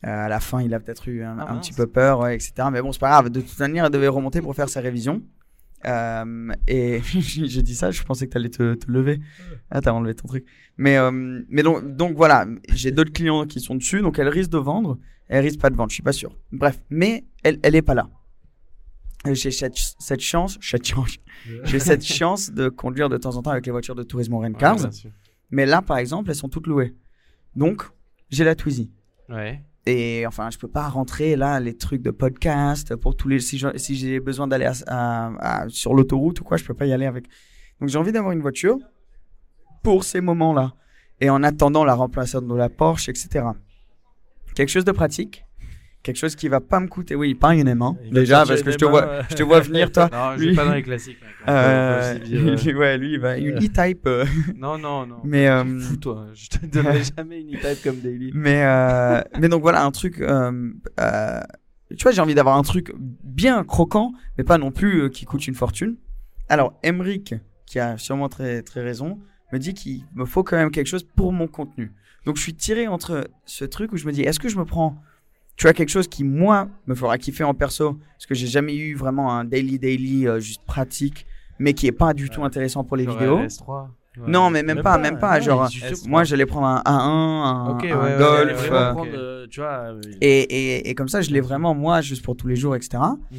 [0.07, 2.35] euh, à la fin, il a peut-être eu un, Ah, un petit peu peur, ouais,
[2.35, 2.55] etc.
[2.73, 3.29] Mais bon, c'est pas grave.
[3.29, 5.21] De toute manière, il devait remonter pour faire sa révision.
[5.85, 9.21] Euh, et j'ai dit ça, je pensais que tu allais te, te lever.
[9.71, 10.45] Ah, t'as enlevé ton truc.
[10.77, 11.11] Mais, euh,
[11.49, 14.99] mais donc, donc voilà, j'ai d'autres clients qui sont dessus, donc elle risque de vendre.
[15.29, 16.37] Elle risque pas de vendre, je suis pas sûr.
[16.53, 18.11] Bref, mais elle, elle est pas là.
[19.25, 21.17] J'ai cette, cette chance, cette chance,
[21.65, 24.47] j'ai cette chance de conduire de temps en temps avec les voitures de Tourismo Rent
[24.47, 24.91] Ouais, Cars.
[25.51, 26.95] Mais là, par exemple, elles sont toutes louées.
[27.55, 27.85] Donc,
[28.31, 28.91] j'ai la Twizy.
[29.29, 29.63] Ouais.
[29.87, 33.59] Et enfin, je peux pas rentrer là les trucs de podcast pour tous les si
[33.79, 34.71] j'ai besoin d'aller
[35.69, 37.27] sur l'autoroute ou quoi, je peux pas y aller avec.
[37.81, 38.79] Donc j'ai envie d'avoir une voiture
[39.83, 40.75] pour ces moments-là
[41.21, 43.45] et en attendant la remplaçante de la Porsche, etc.
[44.55, 45.45] quelque chose de pratique,
[46.03, 47.15] quelque chose qui va pas me coûter.
[47.15, 47.97] Oui, pas une aimant.
[48.05, 50.09] Il Déjà, parce que je te vois, mains, je te vois venir toi.
[50.13, 51.19] Non, je Lui- vais pas dans les classiques.
[51.23, 51.31] mec.
[51.49, 54.07] Euh, lui- ouais, lui, il va une E-Type.
[54.07, 54.25] euh,
[54.57, 55.19] Non, non, non.
[55.25, 58.31] mais euh, Fous-toi, je te donnerai jamais une e-type comme daily.
[58.35, 60.21] mais euh, mais donc voilà un truc.
[60.21, 61.41] euh, euh,
[61.97, 65.25] tu vois, j'ai envie d'avoir un truc bien croquant, mais pas non plus euh, qui
[65.27, 65.97] coûte une fortune.
[66.49, 67.35] Alors, Emric,
[67.67, 69.19] qui a sûrement très très raison,
[69.53, 71.93] me dit qu'il me faut quand même quelque chose pour mon contenu.
[72.25, 74.65] Donc, je suis tiré entre ce truc où je me dis, est-ce que je me
[74.65, 74.97] prends,
[75.57, 78.75] tu vois, quelque chose qui moi me fera kiffer en perso, parce que j'ai jamais
[78.77, 81.27] eu vraiment un daily daily euh, juste pratique,
[81.59, 83.39] mais qui est pas du tout intéressant pour les Genre vidéos.
[83.39, 83.87] RS3.
[84.19, 84.25] Ouais.
[84.29, 85.41] Non, mais même, pas, même pas.
[85.41, 85.71] genre,
[86.07, 88.69] moi, j'allais prendre un A1, un, golf.
[88.71, 92.23] euh, prendre, euh, tu vois, et, et, et comme ça, je l'ai vraiment moi, juste
[92.23, 93.03] pour tous les jours, etc.
[93.31, 93.39] Mhm.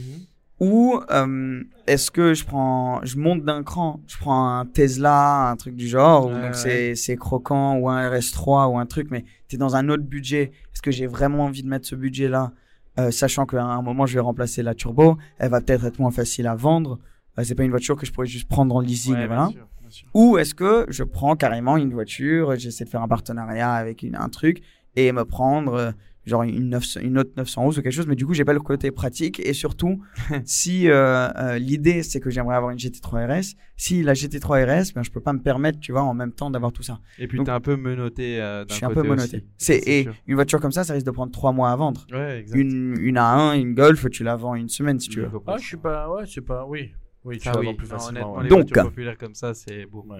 [0.59, 5.55] Ou euh, est-ce que je prends, je monte d'un cran, je prends un Tesla, un
[5.57, 9.75] truc du genre, donc c'est croquant, ou un RS3 ou un truc, mais t'es dans
[9.75, 10.51] un autre budget.
[10.73, 12.51] Est-ce que j'ai vraiment envie de mettre ce budget-là,
[12.99, 16.11] euh, sachant qu'à un moment je vais remplacer la turbo, elle va peut-être être moins
[16.11, 16.99] facile à vendre.
[17.37, 19.43] Euh, c'est pas une voiture que je pourrais juste prendre en leasing, Ouais, voilà.
[19.45, 20.07] bien sûr, bien sûr.
[20.13, 24.15] Ou est-ce que je prends carrément une voiture, j'essaie de faire un partenariat avec une-
[24.15, 24.61] un truc
[24.95, 25.91] et me prendre euh,
[26.25, 28.59] genre une, 900 une autre 911 ou quelque chose, mais du coup j'ai pas le
[28.61, 30.01] côté pratique et surtout
[30.45, 34.93] si euh, euh, l'idée c'est que j'aimerais avoir une GT3 RS, si la GT3 RS,
[34.93, 36.99] ben je peux pas me permettre, tu vois, en même temps d'avoir tout ça.
[37.19, 39.43] Et puis Donc- t'es un peu menotté euh, d'un Je suis un peu menotté.
[39.57, 40.13] C'est et sûr.
[40.27, 42.05] une voiture comme ça, ça risque de prendre trois mois à vendre.
[42.11, 42.57] Ouais, exact.
[42.57, 45.29] Une, une A1, une Golf, tu la vends une semaine si tu veux.
[45.47, 46.91] Ah, je suis pas, ouais, c'est pas, oui,
[47.25, 48.19] oui, tu Ah vas oui, plus non, facilement.
[48.19, 48.43] honnêtement, ouais.
[48.43, 49.85] les Donc- voitures populaires comme ça, c'est.
[49.91, 50.19] Ouais.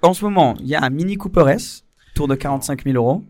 [0.00, 3.24] En ce moment, il y a un Mini Cooper S, tour de 45 000 euros.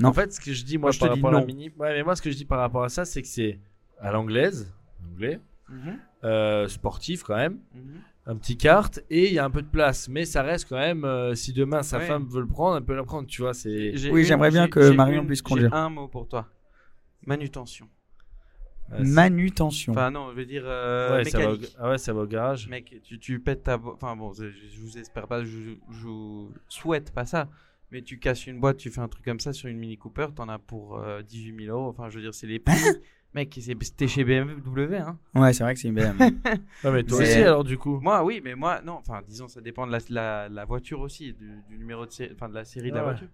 [0.00, 0.08] Non.
[0.10, 1.46] En fait, ce que je dis moi, Moi, je te par dis rapport à la
[1.46, 3.58] mini, ouais, mais moi ce que je dis par rapport à ça, c'est que c'est
[4.00, 4.72] à l'anglaise,
[5.12, 5.40] anglais,
[6.24, 7.58] euh, sportif quand même,
[8.26, 10.76] un petit kart et il y a un peu de place, mais ça reste quand
[10.78, 11.04] même.
[11.04, 12.06] euh, si demain sa Ouais.
[12.06, 13.54] femme veut le prendre, elle peut le prendre, tu vois.
[13.54, 15.72] C'est J'ai Oui, une- j'aimerais bien j'ai- que j'ai Marion une- puisse j'ai conduire.
[15.74, 16.46] un mot pour toi.
[17.24, 17.88] Manutention.
[18.90, 19.92] Ouais, c'est- Manutention.
[19.92, 21.56] Enfin non, je veux dire euh, ouais, ça va au...
[21.78, 22.68] ah ouais, ça va au garage.
[22.68, 23.78] Mec, tu, tu pètes ta...
[23.78, 25.48] Enfin bon, je, je vous espère pas, je,
[25.90, 27.48] je vous souhaite pas ça.
[27.92, 30.26] Mais tu casses une boîte, tu fais un truc comme ça sur une Mini Cooper,
[30.34, 31.88] t'en as pour euh, 18 000 euros.
[31.88, 32.74] Enfin, je veux dire, c'est les prix.
[33.34, 35.18] Mec, c'était chez BMW, hein.
[35.34, 36.16] Ouais, c'est vrai que c'est une BM.
[36.18, 36.30] Ouais,
[36.90, 38.00] mais toi aussi alors du coup.
[38.00, 38.94] Moi, oui, mais moi, non.
[38.94, 42.32] Enfin, disons, ça dépend de la, la, la voiture aussi, du, du numéro de série,
[42.34, 43.10] enfin de la série de la Ah ouais.
[43.10, 43.28] voiture.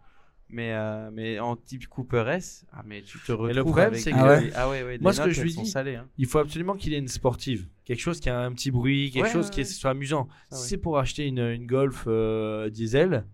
[0.48, 4.10] Mais, euh, mais en type Cooper S, ah, mais tu te retrouves le problème, c'est
[4.10, 6.08] que- Ah ouais ah ouais, ouais, Moi, ce que je lui dis- salées, hein.
[6.18, 9.26] Il faut absolument qu'il ait une sportive, quelque chose qui a un petit bruit, quelque
[9.26, 9.64] Ouais, chose ouais, qui ouais.
[9.64, 10.28] soit amusant.
[10.30, 10.68] Ah si ouais.
[10.68, 13.24] c'est pour acheter une, une Golf euh, diesel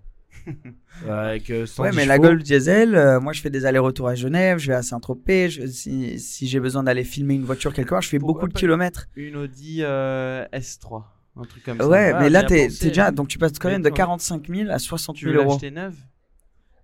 [1.09, 4.09] avec euh, 110 Ouais, mais la chevaux, Golf Diesel, euh, moi je fais des allers-retours
[4.09, 5.51] à Genève, je vais à Saint-Tropez.
[5.69, 8.59] Si, si j'ai besoin d'aller filmer une voiture quelque part, je fais Pourquoi beaucoup de
[8.59, 9.07] kilomètres.
[9.17, 11.05] Une Audi euh, S3,
[11.37, 11.89] un truc comme ça.
[11.89, 13.11] Ouais, Ah, mais là t'es déjà.
[13.11, 13.95] Donc tu passes quand même de non.
[13.95, 15.53] 45 000 à 60 Tu 000 veux euros.
[15.53, 15.95] l'acheter neuve?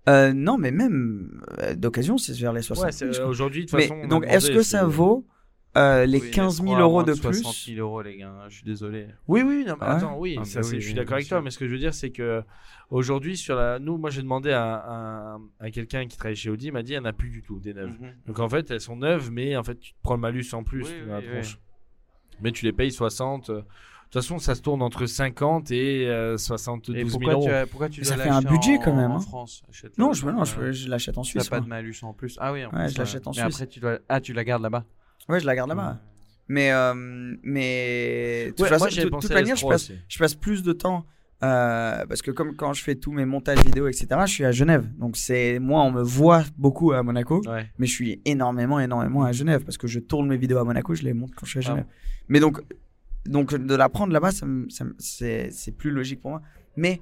[0.08, 2.98] Euh, non, mais même euh, d'occasion, c'est vers les 60 Ouais, 000.
[3.10, 3.30] c'est- je crois.
[3.30, 4.06] aujourd'hui de toute Mais façon.
[4.06, 5.26] donc est-ce que ça vaut
[5.76, 8.16] euh, les Oui, 15 000 S3 à euros moins de 60 plus 000 euros, les
[8.18, 8.32] gars.
[8.48, 9.08] Je suis désolé.
[9.28, 9.92] Oui, oui, non, mais Ouais.
[9.92, 11.72] attends, oui, Ah, ça, bah oui, je suis d'accord avec toi, mais ce que je
[11.72, 12.42] veux dire, c'est que
[12.90, 16.66] aujourd'hui, sur la, nous, moi, j'ai demandé à, à, à quelqu'un qui travaille chez Audi,
[16.68, 17.90] il m'a dit, il n'y en a plus du tout des neuves.
[18.00, 18.12] Mhm.
[18.26, 20.62] Donc en fait, elles sont neuves, mais en fait, tu te prends le malus en
[20.62, 21.58] plus Oui, dans la oui, tronche.
[22.40, 23.50] Mais tu les payes 60.
[23.50, 27.32] euh, De toute façon, ça se tourne entre 50 et euh, 72 Et 000 pourquoi
[27.32, 27.48] euros.
[27.48, 29.20] tu, pourquoi tu ça fait un budget en- quand même, En hein.
[29.20, 29.62] France
[29.98, 31.44] Non, je, non, je, je l'achète en Tu Suisse.
[31.50, 32.36] n'as pas de malus en plus.
[32.40, 33.54] Ah oui, en Ouais, plus, je l'achète en Mais Suisse.
[33.56, 33.98] après, tu dois...
[34.08, 34.84] Ah, tu la gardes là-bas.
[35.28, 36.00] Ouais, je la garde là-bas.
[36.48, 36.92] Mais, euh,
[37.42, 39.98] mais de toute Ouais, façon, moi, de toute manière, je S3 passe, aussi.
[40.08, 41.06] je passe plus de temps
[41.42, 44.52] euh, parce que comme quand je fais tous mes montages vidéo, etc., je suis à
[44.52, 44.86] Genève.
[44.98, 47.66] Donc c'est moi, on me voit beaucoup à Monaco, Ouais.
[47.78, 50.94] mais je suis énormément, énormément à Genève parce que je tourne mes vidéos à Monaco,
[50.94, 51.70] je les monte quand je suis à Ah.
[51.70, 51.86] Genève.
[52.28, 52.60] Mais donc,
[53.26, 56.42] donc de la prendre là-bas, ça ça c'est plus logique pour moi.
[56.76, 57.00] Mais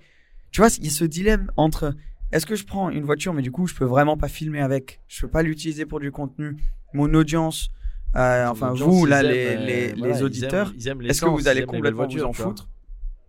[0.52, 1.94] tu vois, il y a ce dilemme entre
[2.30, 5.00] est-ce que je prends une voiture, mais du coup, je peux vraiment pas filmer avec,
[5.08, 6.56] je peux pas l'utiliser pour du contenu,
[6.94, 7.70] mon audience.
[8.16, 11.28] Euh, enfin, gens, vous, ils là, aiment, les, euh, les, voilà, les auditeurs, est-ce que
[11.28, 12.68] vous allez complètement vous en foutre?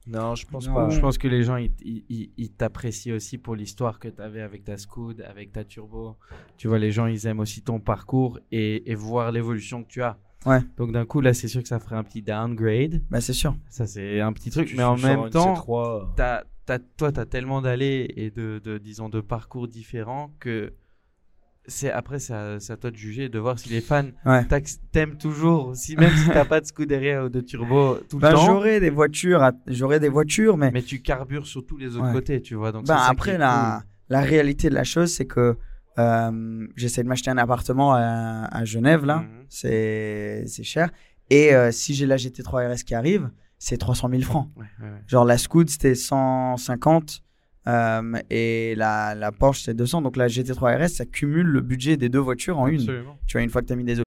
[0.06, 0.74] Non, je pense Non.
[0.74, 0.90] pas.
[0.90, 4.22] Je pense que les gens, ils, ils- ils- ils t'apprécient aussi pour l'histoire que tu
[4.22, 6.18] avais avec ta Scoot, avec ta Turbo.
[6.58, 10.02] Tu vois, les gens, ils aiment aussi ton parcours et, et voir l'évolution que tu
[10.04, 10.18] as.
[10.46, 10.60] Ouais.
[10.76, 13.02] Donc d'un coup, là, c'est sûr que ça ferait un petit downgrade.
[13.10, 13.56] Bah, c'est sûr.
[13.70, 14.68] Ça, c'est un petit truc.
[14.68, 18.60] Tu mais en même temps, C3, t'as, t'as, toi, tu as tellement d'allées et de,
[18.62, 20.74] de, disons, de parcours différents que
[21.68, 24.46] c'est après, c'est à, c'est à toi de juger, de voir si les fans Ouais.
[24.92, 28.34] t'aiment toujours, si, même si t'as pas de derrière ou de Turbo tout le Ben,
[28.34, 28.46] temps.
[28.46, 32.14] j'aurais des voitures, j'aurais des voitures, mais, Mais tu carbures sur tous les autres Ouais.
[32.14, 32.72] côtés, tu vois.
[32.72, 33.90] Donc ben, ça après la, cool.
[34.10, 35.58] la réalité de la chose, c'est que
[36.00, 39.46] euh, j'essaie de m'acheter un appartement à, à Genève là, Mhm.
[39.50, 40.90] c'est c'est cher.
[41.30, 44.50] Et euh, si j'ai la GT3 RS qui arrive, c'est 300 000 francs.
[44.58, 44.66] Ouais.
[45.08, 47.22] Genre la Scoot c'était 150,
[47.68, 50.02] Euh, et la, la Porsche, c'est 200.
[50.02, 52.82] Donc la GT3 RS, ça cumule le budget des deux voitures en une.
[52.82, 53.18] Absolument.
[53.28, 54.04] Tu vois, une fois que tu as mis des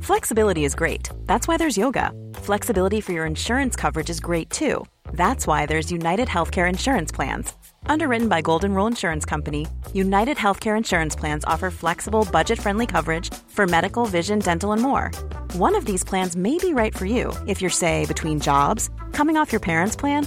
[0.00, 1.08] Flexibility is great.
[1.26, 2.10] That's why there's yoga.
[2.34, 4.84] Flexibility for your insurance coverage is great too.
[5.12, 7.52] That's why there's United Healthcare Insurance Plans.
[7.86, 13.32] Underwritten by Golden Rule Insurance Company, United Healthcare Insurance Plans offer flexible, budget friendly coverage
[13.48, 15.10] for medical, vision, dental, and more.
[15.52, 19.36] One of these plans may be right for you if you're, say, between jobs, coming
[19.36, 20.26] off your parents' plan,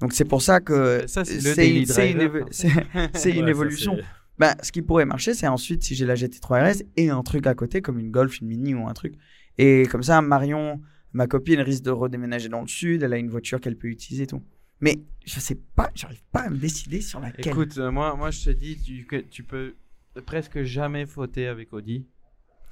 [0.00, 1.86] Donc c'est pour ça que Ça, c'est une,
[3.42, 3.96] ça, évolution.
[3.96, 4.04] c'est-
[4.38, 7.46] Bah, ce qui pourrait marcher, c'est ensuite si j'ai la GT3 RS et un truc
[7.46, 9.14] à côté comme une Golf, une Mini ou un truc.
[9.58, 10.80] Et comme ça, Marion,
[11.12, 13.02] ma copine, risque de redéménager dans le sud.
[13.04, 14.42] Elle a une voiture qu'elle peut utiliser et tout.
[14.80, 17.46] Mais je sais pas, j'arrive pas à me décider sur laquelle.
[17.52, 19.74] Écoute, euh, moi, moi, je te dis, tu, que tu peux
[20.26, 22.04] presque jamais fauter avec Audi.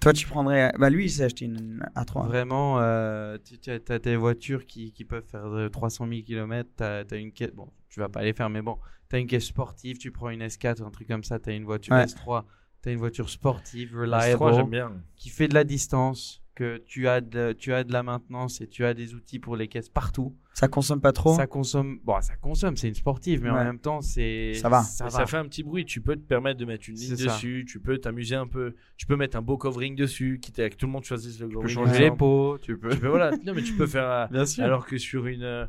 [0.03, 0.73] Toi, tu prendrais.
[0.79, 2.27] Bah, lui, il s'est acheté une A3.
[2.27, 6.69] Vraiment, euh, tu as, des voitures qui, qui peuvent faire euh, 300 000 km.
[6.77, 7.53] Tu as, une caisse.
[7.53, 8.79] Bon, tu vas pas les faire, mais bon.
[9.09, 11.39] Tu as une caisse sportive, tu prends une S4, un truc comme ça.
[11.39, 12.05] Tu as une voiture Ouais.
[12.05, 12.43] S3.
[12.83, 14.93] Tu as une voiture sportive, S3, reliable, j'aime bien.
[15.15, 18.67] qui fait de la distance, que tu as de, tu as de la maintenance et
[18.67, 20.37] tu as des outils pour les caisses partout.
[20.55, 21.35] Ça consomme pas trop.
[21.35, 21.99] Ça consomme.
[22.05, 24.53] Bon, ça consomme, c'est une sportive, mais en même temps, c'est.
[24.55, 24.83] Ça va.
[24.83, 25.11] Ça va.
[25.11, 25.85] ça fait un petit bruit.
[25.85, 27.65] Tu peux te permettre de mettre une ligne dessus.
[27.67, 28.75] Tu peux t'amuser un peu.
[28.97, 31.49] Tu peux mettre un beau covering dessus, quitte à que tout le monde choisisse le
[31.49, 31.77] Tu covering.
[31.77, 32.91] peux changer les pots, tu peux.
[32.91, 33.31] Tu peux voilà.
[33.45, 34.05] Non mais tu peux faire.
[34.09, 34.63] euh, Bien sûr.
[34.65, 35.65] Alors que sur une euh,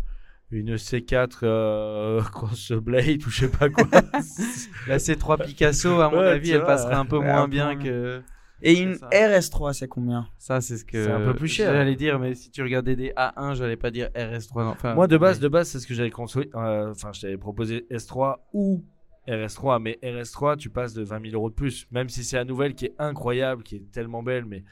[0.52, 3.86] une C4 euh, Crossblade ou je sais pas quoi.
[4.88, 7.76] La C3 Picasso, à mon Ouais, avis, tu elle vois, passerait un peu moins bien
[7.78, 8.22] que.
[8.66, 9.10] Et une ça.
[9.10, 11.04] RS3, c'est combien Ça, c'est ce que.
[11.06, 11.74] C'est un peu plus cher.
[11.74, 14.64] J'allais dire, mais si tu regardais des A1, j'allais pas dire RS3.
[14.64, 14.70] non.
[14.72, 15.44] Enfin, Moi de base ouais.
[15.44, 16.50] de base c'est ce que j'avais construit.
[16.56, 18.84] euh, Enfin je t'avais proposé S3 ou
[19.28, 21.88] RS3 mais RS3 tu passes de 20 000 euros de plus.
[21.92, 24.64] Même si c'est la nouvelle qui est incroyable, qui est tellement belle mais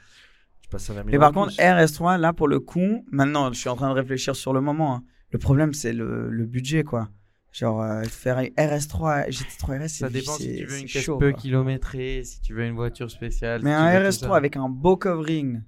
[0.62, 1.62] tu passes à 20 000 Mais par contre, plus.
[1.64, 4.94] RS3, là, pour le coup, maintenant, je suis en train de réfléchir sur le moment.
[4.96, 5.02] hein.
[5.30, 7.08] Le problème, c'est le, le budget, quoi.
[7.52, 11.02] Genre, euh, faire une RS3, GT3 RS, Ça c'est dépend si tu veux une caisse
[11.04, 11.40] chaud, peu quoi.
[11.40, 13.60] kilométrée, si tu veux une voiture spéciale.
[13.62, 14.36] Mais si un tu veux tout RS3 ça.
[14.36, 15.60] avec un beau covering,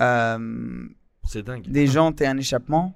[0.00, 0.86] euh,
[1.24, 1.66] c'est dingue.
[1.68, 2.94] des jantes et un échappement,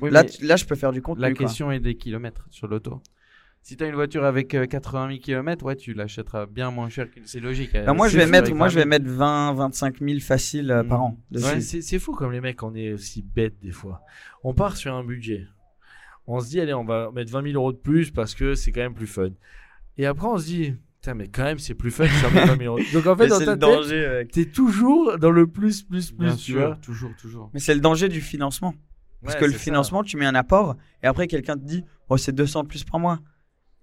[0.00, 1.22] Oui, là, tu- là, je peux faire du contenu.
[1.22, 1.38] la quoi.
[1.46, 3.00] question est des kilomètres sur l'auto.
[3.62, 6.90] Si tu as une voiture avec euh, 80 000 km, ouais, tu l'achèteras bien moins
[6.90, 7.72] cher que c'est logique.
[7.72, 10.84] Bah, moi, je vais mettre, moi, je vais 20 mettre 20, 25 000 facile euh,
[10.84, 11.02] par Mm.
[11.02, 11.18] an.
[11.32, 14.02] Ouais, c'est c'est fou comme les mecs, on est aussi bêtes des fois.
[14.42, 15.46] On part sur un budget.
[16.26, 18.72] On se dit, allez, on va mettre 20 000 euros de plus parce que c'est
[18.72, 19.30] quand même plus fun.
[19.98, 22.46] Et après, on se dit, putain, mais quand même, c'est plus fun si on met
[22.46, 22.84] 20 000 euros.
[22.94, 26.34] Donc en fait, Mais dans ta tête, t'es toujours dans le plus, plus, plus, Bien
[26.36, 26.76] tu sûr, vois.
[26.76, 27.50] toujours, toujours.
[27.52, 28.74] Mais c'est le danger du financement.
[29.22, 29.58] Parce Ouais, que le ça.
[29.58, 32.84] financement, tu mets un apport et après quelqu'un te dit, oh, c'est 200 de plus
[32.84, 33.20] par mois.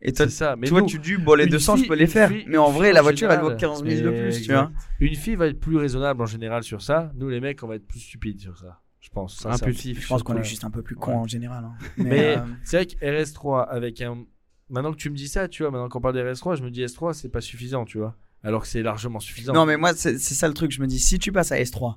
[0.04, 0.56] Et toi, C'est ça.
[0.56, 2.30] Mais toi nous, tu dis, bon, les une 200, je fille- peux les faire.
[2.30, 4.44] fille- mais en vrai, la voiture, elle vaut général, 15 000 de plus, exact.
[4.46, 4.72] tu vois.
[5.00, 7.12] Une fille va être plus raisonnable en général sur ça.
[7.16, 8.82] Nous, les mecs, on va être plus stupides sur ça.
[9.02, 9.46] Je pense.
[9.46, 10.00] Impulsif.
[10.02, 11.18] Je pense qu'on est juste un peu plus con Ouais.
[11.18, 11.64] en général.
[11.66, 11.74] hein.
[11.98, 14.24] Mais euh, c'est vrai que RS3 avec un.
[14.70, 16.70] Maintenant que tu me dis ça, tu vois, maintenant qu'on parle des RS3, je me
[16.72, 18.16] dis S3, c'est pas suffisant, tu vois.
[18.44, 19.54] Alors que c'est largement suffisant.
[19.54, 20.72] Non, mais moi, c'est ça le truc.
[20.72, 21.96] Je me dis, si tu passes à S3,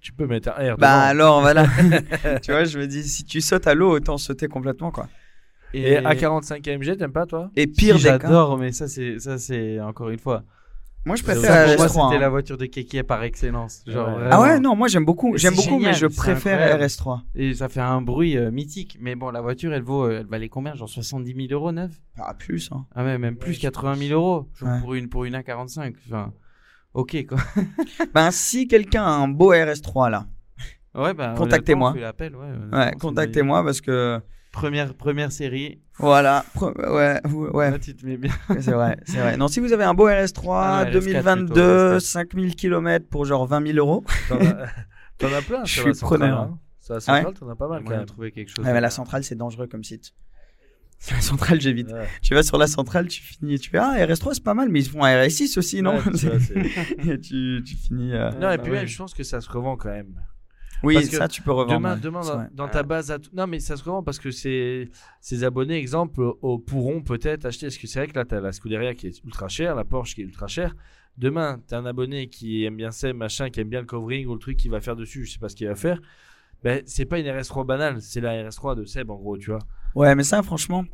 [0.00, 0.76] tu peux mettre un R.
[0.78, 1.00] bah devant.
[1.08, 1.66] alors voilà.
[2.42, 5.08] tu vois, je me dis, si tu sautes à l'eau, autant sauter complètement, quoi.
[5.74, 7.50] Et A45 AMG, t'aimes pas, toi?
[7.56, 10.44] Et pire Si, j'adore, mais ça c'est ça c'est encore une fois.
[11.06, 11.88] Moi, je Ça, préfère la pour moi, RS3.
[12.08, 12.20] c'était hein.
[12.20, 13.82] la voiture de Keke par excellence.
[13.86, 14.28] Genre, Ouais.
[14.30, 15.32] Ah ouais, non, moi j'aime beaucoup.
[15.32, 16.84] Mais J'aime beaucoup, mais je préfère incroyable.
[16.84, 17.20] RS3.
[17.34, 18.96] Et ça fait un bruit euh, mythique.
[19.00, 21.92] Mais bon, la voiture, elle vaut, euh, elle valait combien Genre 70 000 euros neuve
[22.18, 22.86] Ah, plus, hein.
[22.94, 24.80] Ah ouais, même plus 80 000 euros Ouais.
[24.80, 25.94] pour une pour une A45.
[26.06, 26.32] Enfin,
[26.94, 27.38] ok quoi.
[28.14, 30.26] Ben, si quelqu'un a un beau RS3 là,
[30.94, 31.92] Ouais, bah, Contactez-moi.
[31.92, 34.20] ouais, c'est contactez-moi parce que
[34.54, 35.80] Première première série.
[35.98, 37.20] voilà, Pre- ouais,
[37.52, 38.30] ouais, Là, tu te mets bien.
[38.60, 39.36] c'est vrai, c'est vrai.
[39.36, 42.00] Non, si vous avez un beau RS3 Ah, ouais, RS4 2022, plutôt, RS4.
[42.00, 44.04] 5000 km pour genre 20 000 euros.
[45.18, 46.38] T'en as, plein Je suis preneur.
[46.40, 46.58] hein.
[46.80, 48.06] Sur la Ah ouais centrale, t'en as pas mal quand Moi, même.
[48.06, 48.64] trouvé quelque chose.
[48.64, 50.12] Ouais, mais de la centrale, c'est dangereux comme site.
[51.10, 51.90] La centrale, j'évite.
[51.92, 52.06] Ouais.
[52.22, 54.80] Tu vas sur la centrale, tu finis, tu fais ah RS3 c'est pas mal, mais
[54.80, 55.96] ils font un RS6 aussi, non?
[55.96, 56.36] Ouais, tu vois,
[57.12, 58.14] Et tu, tu finis.
[58.14, 58.78] euh, Non, et bah puis ouais.
[58.78, 60.14] même, je pense que ça se revend quand même.
[60.82, 61.74] Oui, Parce que ça tu peux revendre.
[61.76, 62.00] Demain, ouais.
[62.00, 65.76] demain dans, ta base à Non, mais ça se revend parce que ces, ces abonnés,
[65.76, 67.66] exemple, euh, pourront peut-être acheter.
[67.66, 69.84] Parce que c'est vrai que là, tu as la Scuderia qui est ultra chère, la
[69.84, 70.74] Porsche qui est ultra chère.
[71.16, 74.26] Demain, tu as un abonné qui aime bien ça, machin, qui aime bien le covering
[74.26, 76.00] ou le truc qu'il va faire dessus, je sais pas ce qu'il va faire.
[76.62, 79.60] Ben, c'est pas une RS3 banale, c'est la RS3 de Seb en gros, tu vois.
[79.94, 80.84] Ouais, mais ça, franchement.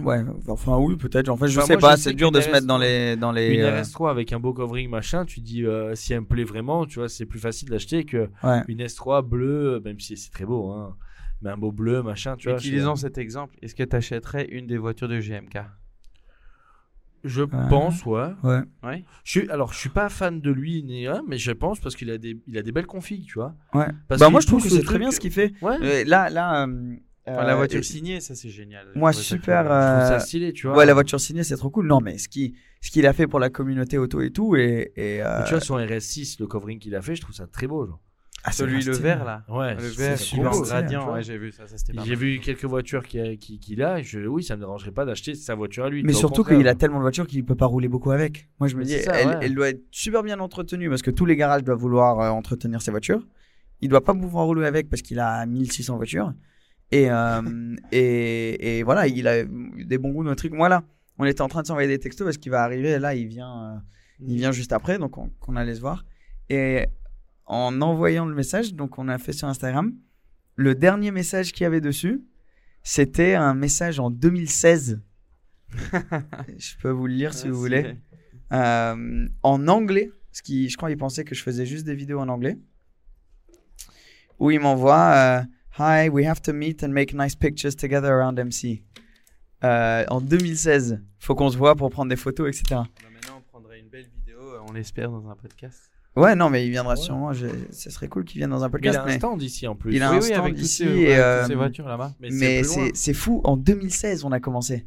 [0.00, 1.28] Ouais, enfin, oui, peut-être.
[1.28, 3.16] En fait, je Enfin, sais moi, pas, c'est dur de se mettre RS3 dans les.
[3.16, 6.22] Dans les Une euh, RS3 avec un beau covering, machin, tu dis euh, si elle
[6.22, 8.62] me plaît vraiment, tu vois, c'est plus facile d'acheter que Ouais.
[8.68, 10.96] une S3 bleue, même si c'est très beau, hein.
[11.42, 12.56] Mais un beau bleu, machin, tu vois.
[12.56, 13.54] Utilisons cet exemple.
[13.60, 15.58] Est-ce que tu achèterais une des voitures de GMK
[17.24, 18.28] Je pense, ouais.
[18.42, 18.60] Ouais.
[18.82, 19.04] Ouais.
[19.24, 21.96] Je suis, alors, je suis pas fan de lui, ni rien, mais je pense parce
[21.96, 23.54] qu'il a des, il a des belles configs, tu vois.
[23.74, 23.88] Ouais.
[24.08, 25.52] Parce bah, moi, je trouve que c'est très bien ce qu'il fait.
[25.62, 25.76] Ouais.
[25.82, 26.64] Euh, là, là.
[26.66, 26.94] euh,
[27.26, 28.88] Enfin, la euh, voiture et- signée, ça c'est génial.
[28.96, 29.62] Moi, Je trouvais ça super.
[29.62, 29.70] cool.
[29.72, 30.76] Je trouve ça euh, stylé, tu vois.
[30.78, 31.86] Ouais, la voiture signée, c'est trop cool.
[31.86, 34.92] Non, mais ce qui, ce qu'il a fait pour la communauté auto et tout, et.
[34.96, 37.68] et euh, Tu vois, son RS6, le covering qu'il a fait, je trouve ça très
[37.68, 38.00] beau, genre.
[38.42, 39.44] ah, c'est Celui le vert là.
[39.48, 41.12] Ouais, Le c'est vert super super gradient.
[41.12, 41.68] Ouais, j'ai vu ça.
[41.68, 44.60] Ça J'ai vu quelques voitures qu'il a, qu'il qu'il a, et je, oui, ça me
[44.62, 46.02] dérangerait pas d'acheter sa voiture à lui.
[46.02, 48.48] Mais surtout qu'il a tellement de voitures qu'il peut pas rouler beaucoup avec.
[48.58, 49.38] Moi, je me Mais dis, ça, elle, ouais.
[49.42, 52.82] elle doit être super bien entretenue parce que tous les garages doivent vouloir euh, entretenir
[52.82, 53.24] ses voitures.
[53.80, 56.32] Il doit pas pouvoir rouler avec parce qu'il a 1600 voitures.
[56.92, 60.52] Et, euh, et, et voilà, il a des bons goûts, nos trucs.
[60.52, 60.84] Moi, là,
[61.18, 62.98] on était en train de s'envoyer des textos parce qu'il va arriver.
[62.98, 63.78] Là, il vient, euh,
[64.20, 66.04] il vient juste après, donc on, qu'on allait se voir.
[66.50, 66.86] Et
[67.46, 69.94] en envoyant le message, donc on a fait sur Instagram,
[70.54, 72.22] le dernier message qu'il y avait dessus,
[72.82, 75.00] c'était un message en 2016.
[75.70, 77.96] je peux vous le lire si Ah, vous voulez.
[78.52, 82.20] Euh, en anglais, parce qu'il, je crois qu'il pensait que je faisais juste des vidéos
[82.20, 82.58] en anglais.
[84.38, 85.42] Où il m'envoie euh,
[85.78, 88.82] Hi, we have to meet and make nice pictures together around MC.
[89.64, 92.80] Euh, en 2016, faut qu'on se voit pour prendre des photos, etc.
[92.80, 95.90] Maintenant, on prendrait une belle vidéo, euh, on l'espère, dans un podcast.
[96.14, 97.32] Ouais, non, mais il viendra sûrement.
[97.32, 98.98] je- Ce serait cool qu'il vienne dans un Mais il podcast.
[98.98, 99.94] a un stand ici en plus.
[99.94, 102.12] il a oui, un oui, stand avec ici ces, et, euh, toutes ces voitures là-bas.
[102.20, 103.40] Mais, c'est fou.
[103.44, 104.84] En 2016, on a commencé.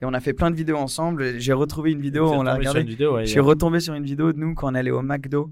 [0.00, 1.38] Et on a fait plein de vidéos ensemble.
[1.38, 2.80] J'ai retrouvé une vidéo, Vous on l'a tombé sur regardé.
[2.80, 4.90] une vidéo, ouais, Je suis a- retombé sur une vidéo de nous quand on allait
[4.90, 5.50] au McDo.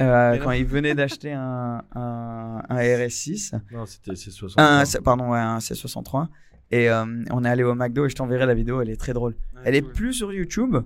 [0.00, 3.60] Euh, quand il venait d'acheter un, un, un RS6.
[3.72, 4.58] Non, c'était c'est 60.
[4.58, 6.28] Un, pardon, ouais, un C63.
[6.70, 9.12] Et euh, on est allé au McDo et je t'enverrai la vidéo, elle est très
[9.12, 9.34] drôle.
[9.64, 9.92] Elle est cool.
[9.92, 10.76] plus sur YouTube,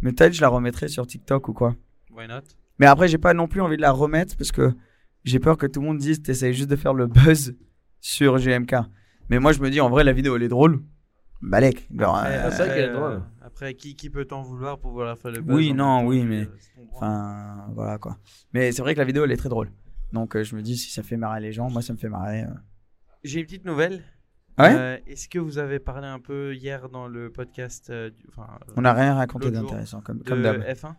[0.00, 1.76] mais peut-être je la remettrai sur TikTok ou quoi.
[2.10, 2.40] Why not?
[2.78, 4.72] Mais après, j'ai pas non plus envie de la remettre parce que
[5.22, 7.54] j'ai peur que tout le monde dise t'essayes juste de faire le buzz
[8.00, 8.74] sur GMK.
[9.28, 10.82] Mais moi, je me dis en vrai, la vidéo elle est drôle.
[11.42, 11.88] Balek.
[11.94, 13.22] Genre, euh, c'est vrai qu'elle est drôle.
[13.54, 16.24] Après, qui, qui peut t'en vouloir pour vouloir faire le buzz Oui, en non, oui,
[16.24, 16.48] mais-.
[16.92, 18.18] Enfin, voilà quoi.
[18.52, 19.70] Mais c'est vrai que la vidéo elle est très drôle.
[20.12, 22.08] Donc euh, je me dis si ça fait marrer les gens, moi ça me fait
[22.08, 22.42] marrer.
[22.42, 22.48] euh.
[23.22, 24.02] J'ai une petite nouvelle.
[24.58, 28.24] Ouais Euh, Est-ce que vous avez parlé un peu hier dans le podcast euh, du-
[28.28, 30.60] enfin, euh, On n'a rien raconté l'autre jour d'intéressant comme, de comme d'hab.
[30.62, 30.94] F1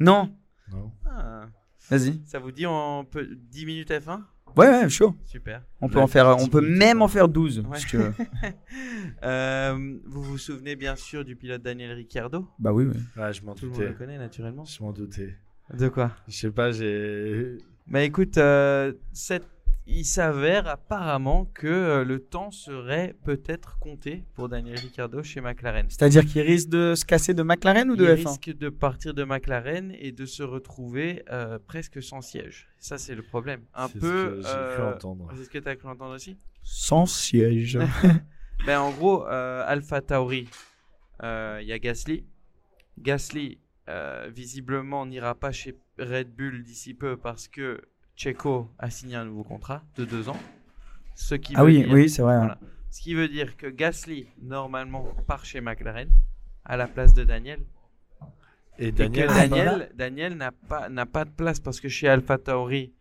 [0.00, 0.32] Non,
[0.72, 0.90] Non.
[1.06, 1.46] Ah,
[1.88, 2.20] vas-y.
[2.26, 4.20] Ça vous dit en peu, 10 minutes F1
[4.56, 5.14] Ouais, ouais, chaud.
[5.24, 5.62] Super.
[5.80, 7.78] On peut en faire, on peut même en faire 12 Ouais.
[7.78, 8.12] si tu veux.
[9.24, 12.48] Euh, vous vous souvenez bien sûr du pilote Daniel Ricciardo?
[12.58, 12.96] Bah oui, oui.
[13.16, 13.98] Ouais, je m'en Tout le monde le doutais.
[13.98, 14.64] connaît naturellement.
[14.64, 15.36] Je m'en doutais.
[15.72, 16.10] De quoi?
[16.28, 17.58] Je sais pas, j'ai.
[17.86, 19.46] Bah écoute, euh, cette-
[19.86, 25.86] il s'avère apparemment que euh, le temps serait peut-être compté pour Daniel Ricciardo chez McLaren.
[25.88, 29.12] C'est-à-dire qu'il risque de se casser de McLaren ou de il F1 risque de partir
[29.12, 32.68] de McLaren et de se retrouver euh, presque sans siège.
[32.78, 33.62] Ça, c'est le problème.
[33.74, 34.30] Un C'est ce peu.
[34.36, 35.32] que j'ai cru entendre.
[35.36, 36.36] C'est ce que tu as cru entendre aussi?
[36.62, 37.78] Sans siège.
[38.66, 40.48] ben, En gros, euh, Alpha Tauri
[41.24, 42.24] Euh, Il y a Gasly.
[42.98, 43.58] Gasly,
[43.88, 47.80] euh, visiblement, n'ira pas chez Red Bull d'ici peu parce que
[48.16, 50.38] Checo a signé un nouveau contrat de deux ans.
[51.14, 52.36] Ce qui Ah veut oui, dire- oui, c'est vrai.
[52.38, 52.58] voilà.
[52.90, 56.08] Ce qui veut dire que Gasly, normalement, part chez McLaren
[56.64, 57.60] à la place de Daniel.
[58.78, 61.80] Et Et Daniel, que n'a pas- Daniel, Daniel n'a pas, n'a pas de place parce
[61.80, 62.92] que chez Alpha Tauri,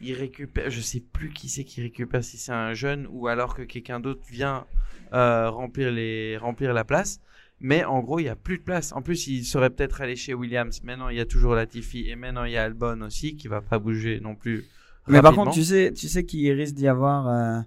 [0.00, 3.54] il récupère, je sais plus qui c'est qui récupère, si c'est un jeune ou alors
[3.54, 4.66] que quelqu'un d'autre vient
[5.12, 7.20] euh, remplir, les, remplir la place.
[7.60, 8.92] Mais en gros, il n'y a plus de place.
[8.92, 10.80] En plus, il serait peut-être allé chez Williams.
[10.84, 13.60] Maintenant, il y a toujours Latifi et maintenant, il y a Albon aussi qui va
[13.60, 14.64] pas bouger non plus.
[15.08, 17.60] Mais par contre, tu sais, tu sais qu'il risque d'y avoir euh,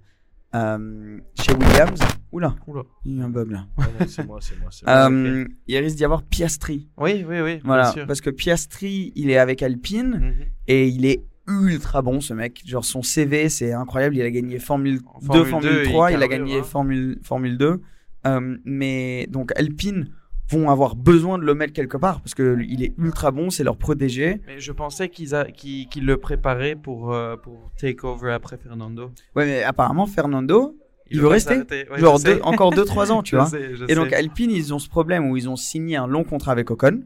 [0.55, 1.99] euh, chez Williams.
[2.31, 2.83] Oula, Oula.
[3.03, 3.67] il y a un bug là.
[3.77, 4.69] Ah c'est moi, c'est moi.
[4.85, 5.09] moi.
[5.11, 6.87] Euh, Il risque d'y avoir Piastri.
[6.97, 7.55] Oui, oui, oui.
[7.55, 8.05] bien Voilà, sûr.
[8.07, 10.45] parce que Piastri, il est avec Alpine Mhm.
[10.67, 12.61] et il est ultra bon ce mec.
[12.65, 14.15] Genre son CV, c'est incroyable.
[14.15, 16.63] Il a gagné Formule En 2, Formule Formule 2, 3, il il a gagné hein.
[16.63, 17.81] Formule, Formule 2.
[18.25, 20.09] Euh, mais donc Alpine
[20.49, 23.63] vont avoir besoin de le mettre quelque part parce que il est ultra bon, c'est
[23.63, 24.41] leur protégé.
[24.47, 29.11] Mais je pensais qu'ils qu'ils le préparaient pour, euh, pour take over après Fernando.
[29.35, 30.75] Ouais, mais apparemment Fernando,
[31.09, 31.57] il, veut rester.
[31.59, 33.45] Ouais, Genre deux- encore 2-3 ans, tu vois.
[33.47, 34.11] sais, Et donc.
[34.13, 37.01] Alpine, ils ont ce problème où ils ont signé un long contrat avec Ocon.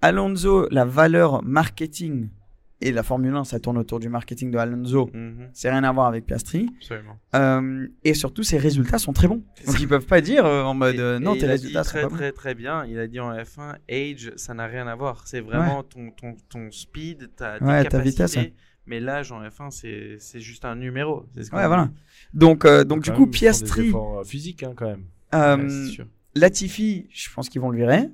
[0.00, 2.28] Alonso, la valeur marketing
[2.86, 5.10] et la Formule 1, ça tourne autour du marketing de Alonso.
[5.14, 6.68] Mhm, C'est rien à voir avec Piastri.
[6.76, 7.18] absolument.
[7.34, 9.42] Euh, et surtout, ses résultats sont très bons.
[9.66, 11.88] Donc ils peuvent pas dire euh, en mode euh, Et- non, et tes résultats dit
[11.88, 12.16] sont très pas bons.
[12.16, 12.84] très très bien.
[12.86, 15.26] Il a dit en F1, age, ça n'a rien à voir.
[15.26, 18.36] C'est vraiment ton, ton, ton speed, ta, tes Ouais, ta vitesse.
[18.86, 21.24] Mais l'âge en F1, c'est c'est juste un numéro.
[21.36, 21.88] C'est ce qu'on Ouais, voilà.
[22.34, 25.04] Donc, euh, donc du coup, Piastri, efforts, euh, physiques, hein, quand même.
[25.34, 26.06] euh, Ouais, c'est sûr.
[26.34, 28.08] Latifi, je pense qu'ils vont le virer,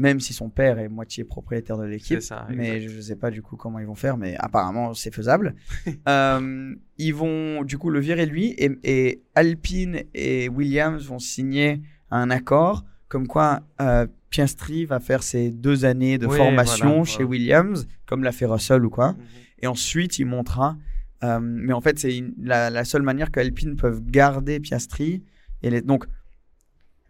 [0.00, 2.18] même si son père est moitié propriétaire de l'équipe.
[2.48, 2.90] Mais exact.
[2.92, 5.54] je ne sais pas du coup comment ils vont faire, mais apparemment c'est faisable.
[6.08, 11.82] Euh, ils vont du coup le virer lui et, et Alpine et Williams vont signer
[12.10, 17.04] un accord comme quoi euh, Piastri va faire ses deux années de Oui, formation voilà,
[17.04, 17.30] chez voilà.
[17.30, 19.12] Williams, comme l'a fait Russell ou quoi.
[19.12, 19.18] Mhm.
[19.62, 20.76] Et ensuite il montera.
[21.24, 25.22] euh, mais en fait c'est la, la seule manière qu'Alpine peuvent garder Piastri.
[25.62, 26.06] Et les, donc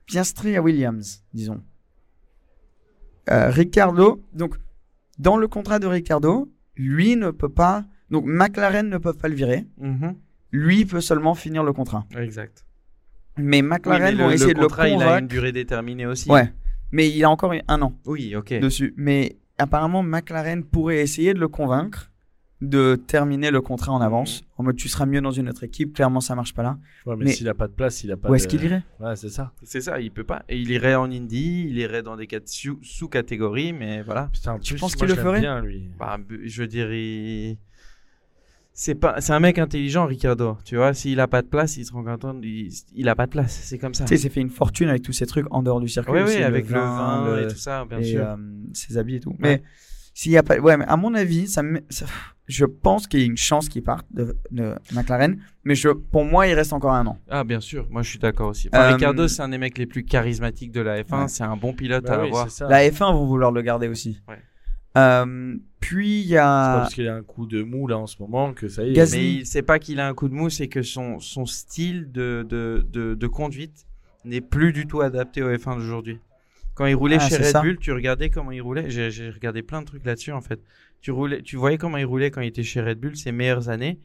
[0.06, 1.62] Piastri à Williams, disons.
[3.30, 4.56] Euh, Ricardo, donc
[5.18, 7.84] dans le contrat de Ricardo, lui ne peut pas.
[8.10, 9.66] Donc McLaren ne peuvent pas le virer.
[9.78, 10.14] Mhm.
[10.52, 12.06] Lui peut seulement finir le contrat.
[12.16, 12.64] Exact.
[13.36, 15.18] Mais Oui, McLaren mais le, vont le essayer de contrat, le il a convaincre.
[15.22, 16.28] une durée déterminée aussi.
[16.28, 16.52] Ouais.
[16.92, 18.58] Mais il a encore un an Oui, ok.
[18.60, 18.94] dessus.
[18.96, 22.09] Mais apparemment McLaren pourrait essayer de le convaincre
[22.60, 24.42] de terminer le contrat en avance.
[24.58, 25.94] En mode tu seras mieux dans une autre équipe.
[25.94, 26.78] Clairement ça marche pas là.
[27.06, 28.36] Ouais, mais, Mais- s'il a pas de place, il a pas Où de...
[28.36, 28.82] est-ce qu'il irait?
[29.00, 29.52] Ouais, c'est ça.
[29.62, 30.42] C'est ça, il peut pas.
[30.48, 34.28] Et il irait en Indie, il irait dans des cat- sous- sous-catégories, mais voilà.
[34.32, 35.40] Putain, Tu plus, penses qu'il le ferait?
[35.40, 35.88] bien, lui.
[35.98, 37.56] Bah, je veux dire, il-
[38.72, 40.56] c'est pas, c'est un mec intelligent, Ricardo.
[40.64, 43.26] Tu vois, s'il a pas de place, il se rend compte, il, il a pas
[43.26, 43.58] de place.
[43.64, 44.04] C'est comme ça.
[44.04, 46.12] Tu sais, il s'est fait une fortune avec tous ces trucs en dehors du circuit.
[46.12, 48.24] Oui, oui, avec le vin le- et tout ça, bien et, sûr.
[48.26, 48.36] euh,
[48.72, 49.30] ses habits et tout.
[49.30, 49.36] Ouais.
[49.40, 49.62] Mais
[50.14, 52.06] s'il y a pas, ouais, mais à mon avis, ça, me- ça-
[52.50, 55.40] je pense qu'il y a une chance qu'il parte de, de McLaren.
[55.64, 57.18] Mais je, pour moi, il reste encore un an.
[57.28, 57.86] Ah, bien sûr.
[57.90, 58.68] Moi, je suis d'accord aussi.
[58.72, 61.22] Enfin, Euh, Ricardo, c'est un des mecs les plus charismatiques de la F1.
[61.22, 61.28] Ouais.
[61.28, 62.50] C'est un bon pilote Bah à oui, avoir.
[62.50, 62.68] c'est ça.
[62.68, 64.20] La F1 vont vouloir le garder aussi.
[64.28, 64.38] Ouais.
[64.98, 66.78] Euh, puis il y C'est pas a.
[66.80, 68.92] parce qu'il a un coup de mou là en ce moment que ça y est.
[68.94, 69.18] Gasly.
[69.18, 72.10] Mais il sait pas qu'il a un coup de mou, c'est que son, son style
[72.10, 73.86] de, de, de, de conduite
[74.24, 76.18] n'est plus du tout adapté au F1 d'aujourd'hui.
[76.74, 77.60] Quand il roulait Ah, chez c'est Red ça.
[77.60, 78.90] Bull, tu regardais comment il roulait?
[78.90, 80.60] J'ai j'ai regardé plein de trucs là-dessus en fait.
[81.00, 83.68] Tu, roulais, tu voyais comment il roulait quand il était chez Red Bull, ses meilleures
[83.68, 84.00] années.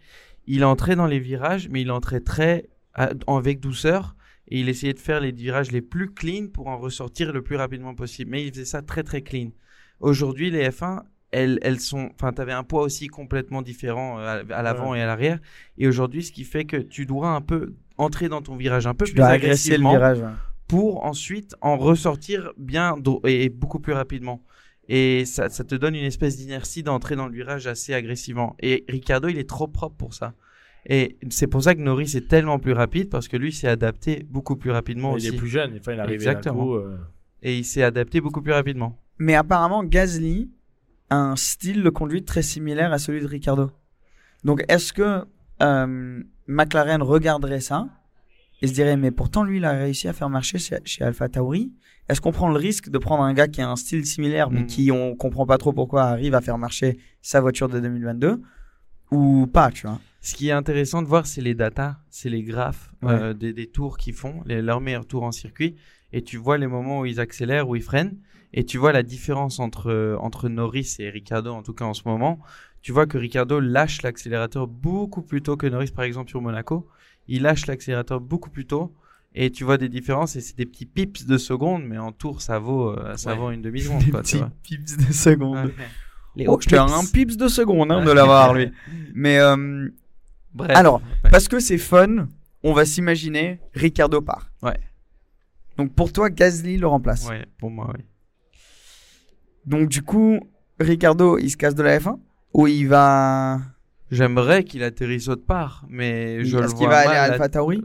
[0.48, 4.16] Il entrait dans les virages, mais il entrait très à- avec douceur.
[4.48, 7.56] Et il essayait de faire les virages les plus clean pour en ressortir le plus
[7.56, 8.30] rapidement possible.
[8.32, 9.50] Mais il faisait ça très très clean.
[10.00, 12.12] Aujourd'hui, les F1, elles, elles sont.
[12.14, 15.40] Enfin, tu avais un poids aussi complètement différent euh, à, à l'avant et à l'arrière.
[15.78, 18.94] Et aujourd'hui, ce qui fait que tu dois un peu entrer dans ton virage un
[18.94, 20.20] peu Tu plus dois agresser le agressivement virage.
[20.20, 20.30] ouais.
[20.68, 24.44] pour ensuite en ressortir bien et beaucoup plus rapidement.
[24.88, 28.56] Et ça, ça te donne une espèce d'inertie d'entrer dans le virage assez agressivement.
[28.60, 30.34] Et Ricardo, il est trop propre pour ça.
[30.88, 34.24] Et c'est pour ça que Norris est tellement plus rapide parce que lui s'est adapté
[34.30, 35.28] beaucoup plus rapidement il aussi.
[35.30, 36.64] est plus jeune, enfin, il est arrivé d'un Exactement.
[36.66, 36.76] coup.
[36.76, 36.98] euh,
[37.42, 39.02] Et il s'est adapté beaucoup plus rapidement.
[39.18, 40.52] Mais apparemment, Gasly
[41.10, 43.72] a un style de conduite très similaire à celui de Ricardo.
[44.44, 45.26] Donc, est-ce que
[45.64, 47.88] euh, McLaren regarderait ça?
[48.62, 51.28] Et se dirait, mais pourtant, lui, il a réussi à faire marcher chez, chez Alpha
[51.30, 51.72] Tauri
[52.08, 54.62] Est-ce qu'on prend le risque de prendre un gars qui a un style similaire, mais
[54.62, 54.68] Mhm.
[54.68, 58.42] qui, on comprend pas trop pourquoi, arrive à faire marcher sa voiture de 2022
[59.12, 60.00] ou pas, tu vois?
[60.22, 63.12] Ce qui est intéressant de voir, c'est les datas, c'est les graphes Ouais.
[63.14, 65.76] euh, des, des tours qu'ils font, les, leurs meilleurs tours en circuit.
[66.14, 68.18] Et tu vois les moments où ils accélèrent, où ils freinent.
[68.54, 72.04] Et tu vois la différence entre, entre Norris et Ricardo, en tout cas en ce
[72.06, 72.40] moment.
[72.82, 76.88] Tu vois que Ricardo lâche l'accélérateur beaucoup plus tôt que Norris, par exemple, sur Monaco.
[77.28, 78.94] Il lâche l'accélérateur beaucoup plus tôt.
[79.38, 82.42] Et tu vois des différences et c'est des petits pips de seconde, mais en tour,
[82.42, 83.38] ça vaut, euh, ça Ouais.
[83.38, 84.00] vaut une demi-seconde.
[84.06, 84.52] Des quoi, tu petits vois.
[84.64, 85.66] pips de seconde.
[85.66, 85.74] Ouais.
[86.38, 86.92] Les Oh, hauts je te pips.
[86.94, 88.72] un pips de seconde hein, de l'avoir lui.
[89.14, 89.90] Mais euh,
[90.54, 90.72] Bref.
[90.78, 91.30] alors, Ouais.
[91.32, 92.28] parce que c'est fun,
[92.64, 94.52] on va s'imaginer Ricardo part.
[94.62, 94.78] Ouais.
[95.78, 97.28] Donc pour toi, Gasly le remplace.
[97.28, 98.06] Ouais, pour moi, oui.
[99.66, 100.40] Donc du coup,
[100.80, 102.18] Ricardo, il se casse de la F1
[102.54, 103.60] ou il va
[104.16, 107.50] J'aimerais qu'il atterrisse autre part, mais je le Est-ce vois qu'il va aller à Alpha
[107.50, 107.84] Tauri?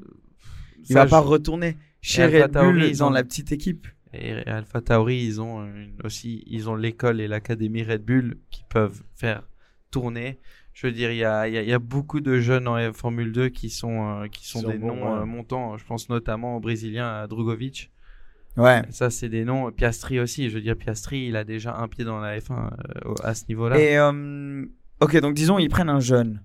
[0.79, 3.23] Il Ça, va pas je- retourner chez Alpha Red Tauri, Bull ils dans ont- la
[3.25, 3.87] petite équipe.
[4.13, 8.65] Et Alpha Tauri, ils ont une- aussi, ils ont l'école et l'académie Red Bull qui
[8.69, 9.43] peuvent faire
[9.91, 10.39] tourner.
[10.73, 12.67] Je veux dire, il y a, il y a- il y a beaucoup de jeunes
[12.67, 15.21] en Formule 2 qui sont, euh, qui sont sont des bons, noms ouais.
[15.23, 15.77] euh, montants.
[15.77, 17.91] Je pense notamment au Brésilien à Drugovic.
[18.57, 18.83] Ouais.
[18.91, 19.71] Ça, c'est des noms.
[19.71, 20.49] Piastri aussi.
[20.49, 22.71] Je veux dire, Piastri, il a déjà un pied dans la F1
[23.07, 23.79] euh, à ce niveau-là.
[23.79, 24.65] Et euh,
[25.01, 26.43] ok, donc disons ils prennent un jeune.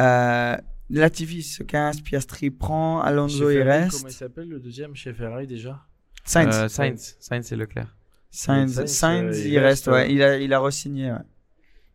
[0.00, 0.56] Euh,
[0.90, 3.98] Latifi se casse, Piastri prend, Alonso Chez il Ferrari, reste.
[3.98, 5.84] Comment il s'appelle le deuxième chez Ferrari déjà?
[6.24, 6.54] Sainz.
[6.56, 7.96] Euh, Sainz, Sainz et Leclerc.
[8.30, 10.02] Sainz, Sainz, Sainz, euh, il, il reste, reste, ouais.
[10.04, 11.18] euh, Il a, il a re-signé, ouais.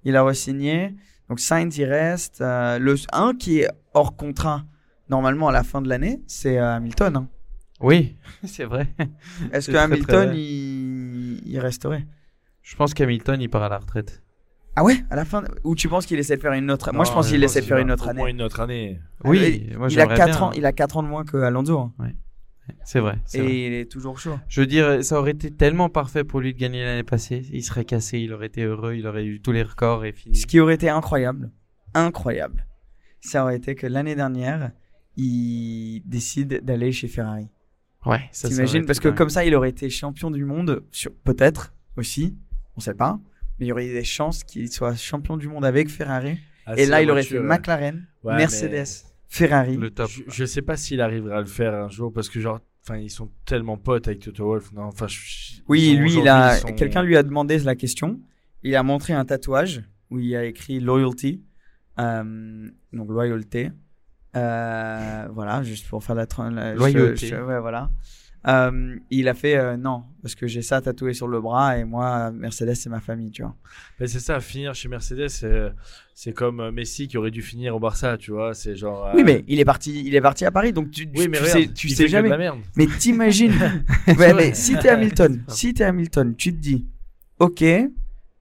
[0.04, 0.96] Il a re-signé.
[1.30, 2.42] Donc Sainz, il reste.
[2.42, 4.66] Euh, le un qui est hors contrat,
[5.10, 7.16] normalement à la fin de l'année, c'est euh, Hamilton.
[7.16, 7.28] hein.
[7.80, 8.88] Oui, c'est vrai.
[9.52, 11.42] Est-ce C'est que Hamilton, il...
[11.48, 12.06] il resterait?
[12.62, 14.22] Je pense qu'Hamilton, il part à la retraite.
[14.76, 17.04] Ah ouais, à la fin Ou tu penses qu'il essaie de faire une autre Moi,
[17.06, 18.20] je pense qu'il essaie de faire une autre Au année.
[18.20, 19.00] moins une autre année.
[19.26, 20.54] Oui, il, moi, il a j'aimerais 4 bien, ans, hein.
[20.56, 21.78] il a 4 ans de moins que Alonso.
[21.80, 21.94] hein.
[22.86, 23.18] C'est vrai.
[23.34, 23.56] Et vrai.
[23.68, 24.40] il est toujours chaud.
[24.48, 27.46] Je veux dire, ça aurait été tellement parfait pour lui de gagner l'année passée.
[27.52, 30.38] Il serait cassé, il aurait été heureux, il aurait eu tous les records et fini.
[30.38, 31.52] Ce qui aurait été incroyable,
[31.94, 32.66] incroyable,
[33.20, 34.72] ça aurait été que l'année dernière,
[35.18, 37.50] il décide d'aller chez Ferrari.
[38.06, 38.86] Ouais, ça, T'imagines?
[38.86, 39.18] Parce que dingue.
[39.18, 40.84] comme ça, il aurait été champion du monde,
[41.26, 42.38] peut-être aussi,
[42.78, 43.20] on sait pas,
[43.62, 46.40] mais il y aurait eu des chances qu'il soit champion du monde avec Ferrari.
[46.66, 47.48] Ah, Et là, il aurait voiture, fait.
[47.48, 48.86] McLaren, Ouais, Mercedes, mais-
[49.28, 49.78] Ferrari.
[49.78, 50.10] Le top.
[50.10, 52.98] Je, je sais pas s'il arrivera à le faire un jour parce que genre, enfin,
[52.98, 54.72] ils sont tellement potes avec Toto Wolff.
[54.74, 56.56] Non, enfin, je- Oui, lui, il aujourd'hui, a...
[56.58, 58.20] ils sont- quelqu'un lui a demandé la question.
[58.64, 61.44] Il a montré un tatouage où il a écrit loyalty,
[62.00, 63.70] euh, donc loyauté.
[64.36, 67.28] Euh, voilà, juste pour faire la, la Loyauté.
[67.28, 67.92] je- je- ouais, voilà.
[68.48, 71.84] Euh, il a fait euh, non parce que j'ai ça tatoué sur le bras et
[71.84, 73.56] moi Mercedes c'est ma famille, tu vois.
[74.00, 75.72] Mais c'est ça, finir chez Mercedes, c'est,
[76.16, 78.56] c'est comme euh, Messi qui aurait dû finir au Barça, tu vois.
[78.56, 79.12] C'est genre.
[79.14, 81.68] Oui, mais il est parti, il est parti à Paris, donc tu, Oui, tu sais,
[81.68, 82.30] tu de jamais.
[82.30, 82.60] la merde.
[82.76, 83.54] Mais t'imagines,
[84.18, 86.88] ouais, mais si t'es Hamilton, si t'es Hamilton, tu te dis,
[87.38, 87.64] ok,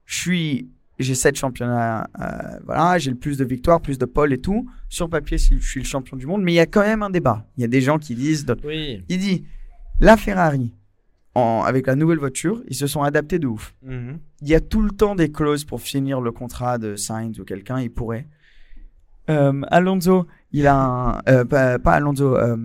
[0.06, 4.32] je suis, j'ai sept championnats, euh, voilà, j'ai le plus de victoires, plus de pole
[4.32, 4.66] et tout.
[4.88, 7.10] Sur papier, je suis le champion du monde, mais il y a quand même un
[7.10, 7.46] débat.
[7.58, 9.02] Il y a des gens qui disent, Oui.
[9.08, 9.44] il dit,
[10.00, 10.74] la Ferrari,
[11.34, 13.74] en, avec la nouvelle voiture, ils se sont adaptés de ouf.
[13.82, 14.18] Mhm.
[14.42, 17.44] Il y a tout le temps des clauses pour finir le contrat de Sainz ou
[17.44, 18.26] quelqu'un, il pourrait.
[19.28, 22.56] Euh, Alonso, il a un, euh, pas, pas Alonso, euh,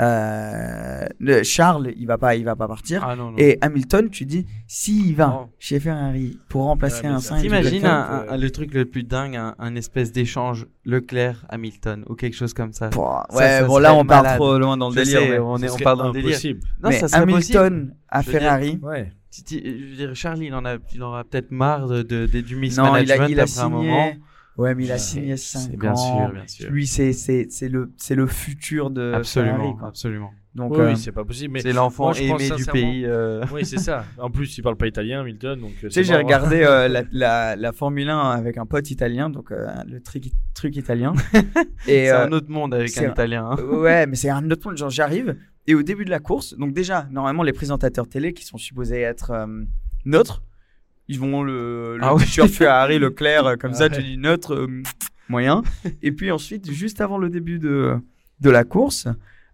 [0.00, 3.04] euh, le Charles, il va pas, il va pas partir.
[3.04, 3.38] Ah non, non.
[3.38, 5.48] Et Hamilton, tu dis, s'il va Non.
[5.58, 9.02] chez Ferrari pour remplacer Ouais, un ça- Sainz, ou T'imagines euh, le truc le plus
[9.04, 12.88] dingue, un, un espèce d'échange Leclerc-Hamilton ou quelque chose comme ça.
[12.90, 15.20] Pouah, Ça, ouais, ça bon là on part trop loin dans le Je délire.
[15.20, 16.30] sais, on, est, on parle dans le délire.
[16.30, 16.60] impossible.
[16.82, 17.58] Non, mais ça serait possible.
[17.58, 19.12] Hamilton à Je dire, Ferrari, Ouais.
[19.46, 22.26] Tu- Je veux dire, Charlie, il en a, il en aura peut-être marre de, de,
[22.26, 24.12] de- du non, mismanagement il a, il a après un moment.
[24.58, 25.96] Ouais, mais il a signé c'est 5 bien ans.
[25.96, 26.70] sûr, bien sûr.
[26.70, 29.88] Lui, c'est c'est c'est le c'est le futur de Absolument, Ferrari, quoi.
[29.88, 30.30] absolument.
[30.54, 31.52] Donc Oui, euh, oui, c'est pas possible.
[31.52, 33.04] Mais C'est l'enfant aimé du pays.
[33.06, 34.04] euh, Oui, c'est ça.
[34.18, 35.60] En plus, il parle pas italien, Milton.
[35.60, 39.30] Donc, Tu sais, j'ai regardé euh, la, la, la Formule 1 avec un pote italien,
[39.30, 41.12] donc euh, le truc, truc italien.
[41.86, 43.50] et C'est euh, un autre monde avec un un- italien.
[43.52, 43.62] hein.
[43.76, 44.76] ouais, mais c'est un autre monde.
[44.76, 45.36] Genre, j'arrive
[45.68, 49.00] et au début de la course, donc déjà, normalement, les présentateurs télé qui sont supposés
[49.02, 49.46] être euh,
[50.06, 50.42] neutres,
[51.08, 52.22] ils vont le, le Ah oui.
[52.22, 53.90] t-shirt Ferrari, Leclerc, euh, comme ça, Ouais.
[53.96, 54.82] tu dis neutre, euh,
[55.28, 55.62] moyen.
[56.02, 57.96] et puis ensuite, juste avant le début de,
[58.40, 59.08] de la course,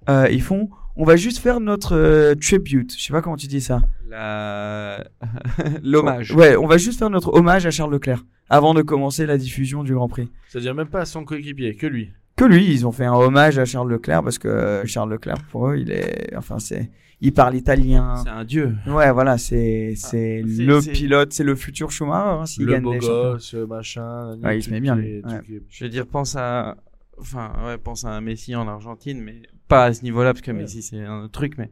[0.08, 2.94] euh, ils font, on va juste faire notre euh, tribute.
[2.96, 3.82] Je sais pas comment tu dis ça.
[4.08, 5.04] La-
[5.82, 6.32] L'hommage.
[6.32, 9.82] Ouais, on va juste faire notre hommage à Charles Leclerc avant de commencer la diffusion
[9.84, 10.30] du Grand Prix.
[10.48, 12.12] C'est-à-dire même pas à son coéquipier, que lui.
[12.36, 15.38] Que lui, ils ont fait un hommage à Charles Leclerc parce que euh, Charles Leclerc
[15.50, 18.16] pour eux, il est, enfin c'est, il parle italien.
[18.24, 18.74] C'est un dieu.
[18.88, 22.82] Ouais, voilà, c'est c'est c'est- le pilote, c'est le futur Schumacher hein, s'il le gagne
[22.82, 24.36] beau gosse, machin.
[24.42, 25.22] Ouais, il se met bien, lui.
[25.22, 25.40] Ouais.
[25.68, 26.76] Je veux dire, pense à.
[27.20, 30.50] Enfin, ouais, pense à un Messi en Argentine, mais pas à ce niveau-là, parce que
[30.50, 30.58] Ouais.
[30.58, 31.70] Messi, c'est un autre truc, mais.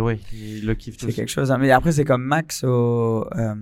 [0.00, 1.50] Ouais, il le kiffe C'est quelque chose.
[1.52, 1.58] hein.
[1.58, 3.54] Mais après, c'est comme Max au, euh,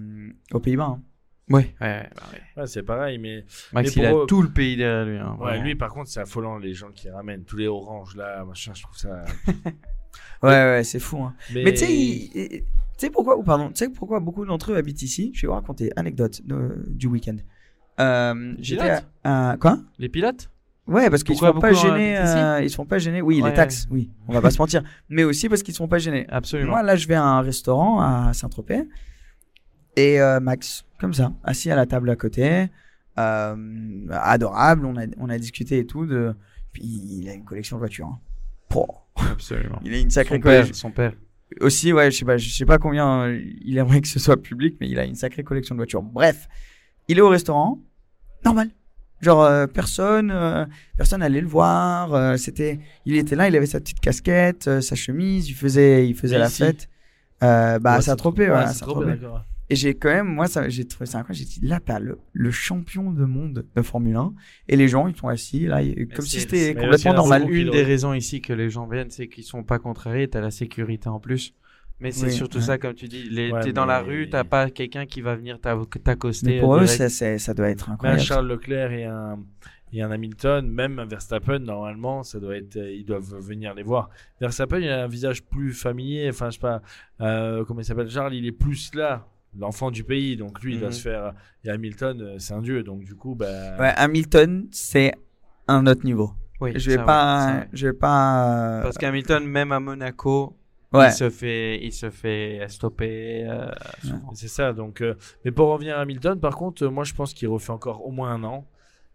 [0.53, 0.85] aux Pays-Bas.
[0.99, 1.03] hein.
[1.49, 2.61] Ouais, ouais, ouais, bah ouais.
[2.63, 3.45] Ouais, c'est pareil, mais.
[3.73, 5.19] Max, Mais il a eux- tout le pays derrière lui.
[5.19, 8.45] Hein, Ouais, lui, par contre, c'est affolant, les gens qui ramènent tous les oranges là,
[8.45, 9.25] machin, je trouve ça.
[10.43, 11.23] Ouais, ouais, c'est fou.
[11.23, 11.35] hein.
[11.55, 12.65] Mais, Mais tu sais, il- il- tu
[12.99, 15.31] sais pourquoi, ou pardon, tu sais pourquoi beaucoup d'entre eux habitent ici?
[15.35, 17.37] Je vais vous raconter anecdote de- du week-end.
[18.01, 19.79] Euh, J'étais à, quoi?
[19.99, 20.51] Les pilotes?
[20.87, 22.15] Ouais, parce qu'ils se Pourquoi font pas gêner.
[22.17, 22.37] BTC?
[22.39, 23.21] euh, ils se font pas gêner.
[23.23, 23.51] Oui, Ouais.
[23.51, 24.11] les taxes, oui.
[24.29, 24.83] On va pas se mentir.
[25.09, 26.27] Mais aussi parce qu'ils se font pas gêner.
[26.29, 26.71] Absolument.
[26.73, 28.83] Moi, là, je vais à un restaurant à Saint-Tropez.
[29.97, 32.67] Et euh, Max, comme ça, assis à la table à côté.
[33.19, 34.85] euh, adorable.
[34.87, 36.07] On a, on a discuté et tout.
[36.07, 36.35] De...
[36.73, 38.07] Puis il a une collection de voitures.
[38.07, 38.19] hein.
[39.33, 39.81] Absolument.
[39.85, 40.75] Il a une sacrée collection.
[40.75, 41.15] son père.
[41.61, 44.37] Aussi, ouais, je sais pas, je sais pas combien euh, il aimerait que ce soit
[44.37, 46.03] public, mais il a une sacrée collection de voitures.
[46.03, 46.49] Bref,
[47.09, 47.81] il est au restaurant,
[48.45, 48.69] normal.
[49.23, 50.67] Genre euh, personne, euh,
[50.99, 52.13] personne allait le voir.
[52.13, 56.07] euh, c'était, il était là, il avait sa petite casquette, euh, sa chemise, il faisait,
[56.09, 56.89] il faisait Mais la ici fête.
[57.43, 59.45] Euh, bah, Ouais, ça trop ouais, trop- c'est trop d'accord.
[59.69, 61.45] Et j'ai quand même, moi, ça, j'ai trouvé ça incroyable.
[61.49, 64.33] J'ai dit, là, t'as le, le champion de monde de Formule 1.
[64.69, 65.81] Et les gens, ils sont assis, là,
[66.15, 67.51] comme si c'était complètement normal.
[67.51, 70.51] Une des raisons ici que les gens viennent, c'est qu'ils sont pas contrariés, t'as la
[70.53, 71.53] sécurité en plus.
[71.99, 72.65] Mais c'est Oui, surtout ouais.
[72.65, 75.35] ça, comme tu dis, les, Ouais, t'es dans la rue, t'as pas quelqu'un qui va
[75.35, 76.47] venir t'a- t'accoster.
[76.47, 78.21] Mais pour euh, eux, c'est- ça doit être incroyable.
[78.21, 79.39] Charles Leclerc et un,
[79.95, 83.83] et un Hamilton, même un Verstappen, normalement, ça doit être, euh, ils doivent venir les
[83.83, 84.11] voir.
[84.43, 86.83] Verstappen, il a un visage plus familier, enfin, je sais pas,
[87.23, 89.27] euh, comment il s'appelle, Charles, il est plus là,
[89.59, 90.95] l'enfant du pays, donc lui, il doit Mhm.
[90.95, 91.33] se faire.
[91.65, 93.77] Et Hamilton, euh, c'est un dieu, donc du coup, bah.
[93.79, 95.13] Ouais, Hamilton, c'est
[95.69, 96.33] un autre niveau.
[96.61, 98.81] Oui, je vais pas, je vais pas.
[98.83, 100.57] Parce qu'Hamilton, même à Monaco,
[100.93, 101.09] Ouais.
[101.09, 103.45] il se fait, il se fait stopper.
[103.47, 103.69] euh.
[104.35, 105.01] C'est ça, donc.
[105.03, 108.07] euh, mais pour revenir à Hamilton, par contre, euh, moi, je pense qu'il refait encore
[108.07, 108.65] au moins un an.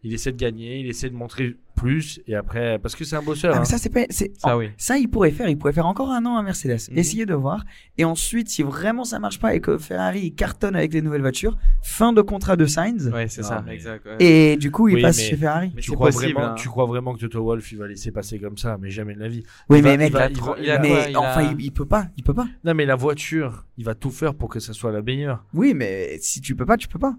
[0.03, 3.21] Il essaie de gagner, il essaie de montrer plus, et après, parce que c'est un
[3.21, 3.51] bosseur.
[3.53, 3.65] Ah, mais hein.
[3.65, 4.69] ça, c'est pas, c'est, Ça, en- oui.
[4.77, 6.89] ça, il pourrait faire, il pourrait faire encore un an à Mercedes.
[6.91, 6.97] Mhm.
[6.97, 7.63] Essayer de voir.
[7.99, 11.21] Et ensuite, si vraiment ça marche pas et que Ferrari il cartonne avec les nouvelles
[11.21, 13.09] voitures, fin de contrat de Sainz.
[13.13, 14.05] Ouais, c'est ça, mais- exact.
[14.07, 14.15] ouais.
[14.19, 15.71] Et du coup, il Oui, passe mais- chez Ferrari.
[15.75, 16.55] Mais tu c'est crois possible, vraiment, hein.
[16.55, 19.19] tu crois vraiment que Toto Wolff il va laisser passer comme ça, mais jamais de
[19.19, 19.43] la vie.
[19.69, 20.89] Oui, Il mais va- mec, il va- il a trop- il il a va- mais
[20.89, 22.47] quoi, il enfin, a- il, il peut pas, il peut pas.
[22.63, 25.45] Non, mais la voiture, il va tout faire pour que ça soit la meilleure.
[25.53, 27.15] Oui, mais si tu peux pas, tu peux pas.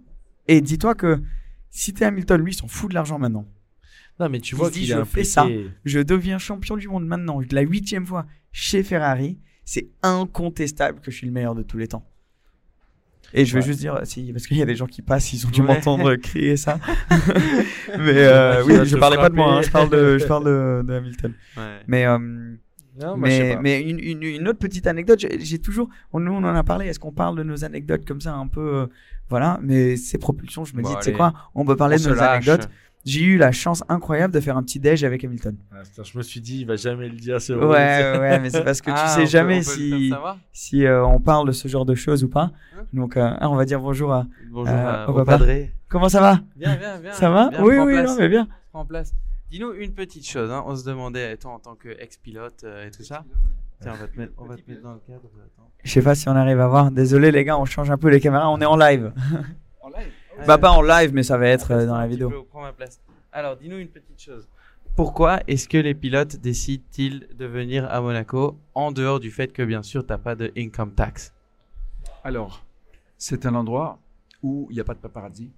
[0.49, 1.20] Et dis-toi que
[1.73, 3.49] si t'es Hamilton, lui, il s'en fout de l'argent maintenant.
[4.20, 5.49] Non, mais tu Il vois qu'il je fais ça.
[5.85, 9.41] Je deviens champion du monde maintenant, la huitième fois chez Ferrari.
[9.64, 12.07] C'est incontestable que je suis le meilleur de tous les temps.
[13.33, 13.66] Et je veux Ouais.
[13.66, 15.68] juste dire, si, parce qu'il y a des gens qui passent, ils ont dû Ouais.
[15.68, 16.79] m'entendre crier ça.
[17.99, 20.83] mais euh, oui, je parlais pas de moi, hein, je parle de, je parle de,
[20.87, 21.33] de Hamilton.
[21.57, 21.79] Ouais.
[21.87, 22.55] Mais, euh,
[23.01, 23.61] Non, moi, je sais mais, pas.
[23.62, 26.86] mais une, une, une autre petite anecdote, j'ai toujours, on, nous on en a parlé,
[26.86, 28.86] est-ce qu'on parle de nos anecdotes comme ça un peu, euh,
[29.30, 32.05] voilà, mais ces propulsions, je me Bon, dis, tu sais quoi, on peut parler On
[32.05, 32.47] de nos lâche.
[32.49, 32.68] anecdotes.
[33.05, 35.57] J'ai eu la chance incroyable de faire un petit déj avec Hamilton.
[35.72, 38.20] Ah, putain, je me suis dit, il va jamais le dire, c'est Ouais, horrible.
[38.20, 40.12] ouais, mais c'est parce que Ah, tu on sais jamais peut si,
[40.53, 42.53] si euh, on parle de ce genre de choses ou pas.
[42.78, 44.26] Hein Donc, euh, ah, on va dire bonjour à.
[44.53, 45.32] Bonjour Euh, à- au au papa.
[45.32, 45.72] padré.
[45.88, 46.43] Comment ça va?
[46.57, 47.12] Viens, viens, viens.
[47.12, 47.49] Ça va?
[47.51, 48.11] Viens, Oui, oui, place.
[48.11, 48.47] non, mais bien.
[48.70, 49.12] Prends place.
[49.53, 50.50] Dis-nous une petite chose.
[50.50, 50.64] Hein.
[50.66, 53.22] On se demandait, toi, en tant qu'ex-pilote euh, et tout ça.
[53.82, 55.28] Tiens, on va te mettre, on va te mettre dans le cadre.
[55.36, 55.70] Attends.
[55.84, 56.90] Je sais pas si on arrive à voir.
[56.90, 58.48] Désolé, les gars, on change un peu les caméras.
[58.48, 59.12] On est en live.
[59.82, 60.11] En live?
[60.46, 62.30] Bah, pas en live, mais ça va être euh, dans la vidéo.
[62.44, 62.98] prendre ma place.
[63.30, 64.48] Alors, dis-nous une petite chose.
[64.96, 69.62] Pourquoi est-ce que les pilotes décident-ils de venir à Monaco en dehors du fait que,
[69.62, 71.34] bien sûr, tu n'as pas de income tax?
[72.24, 72.64] Alors,
[73.18, 73.98] c'est un endroit
[74.42, 75.50] où il n'y a pas de paparazzi.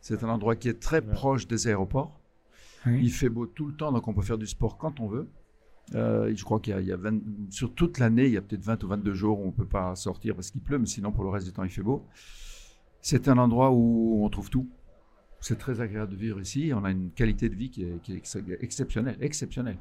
[0.00, 2.19] C'est un endroit qui est très proche des aéroports.
[2.86, 3.00] Oui.
[3.02, 5.28] Il fait beau tout le temps, donc on peut faire du sport quand on veut.
[5.94, 7.20] Euh, je crois qu'il y a, il y a 20
[7.50, 9.66] sur toute l'année, il y a peut-être 20 ou 22 jours où on ne peut
[9.66, 12.06] pas sortir parce qu'il pleut, mais sinon pour le reste du temps, il fait beau.
[13.02, 14.68] C'est un endroit où on trouve tout.
[15.40, 16.70] C'est très agréable de vivre ici.
[16.74, 19.16] On a une qualité de vie qui est, qui est ex- exceptionnelle.
[19.20, 19.78] exceptionnelle.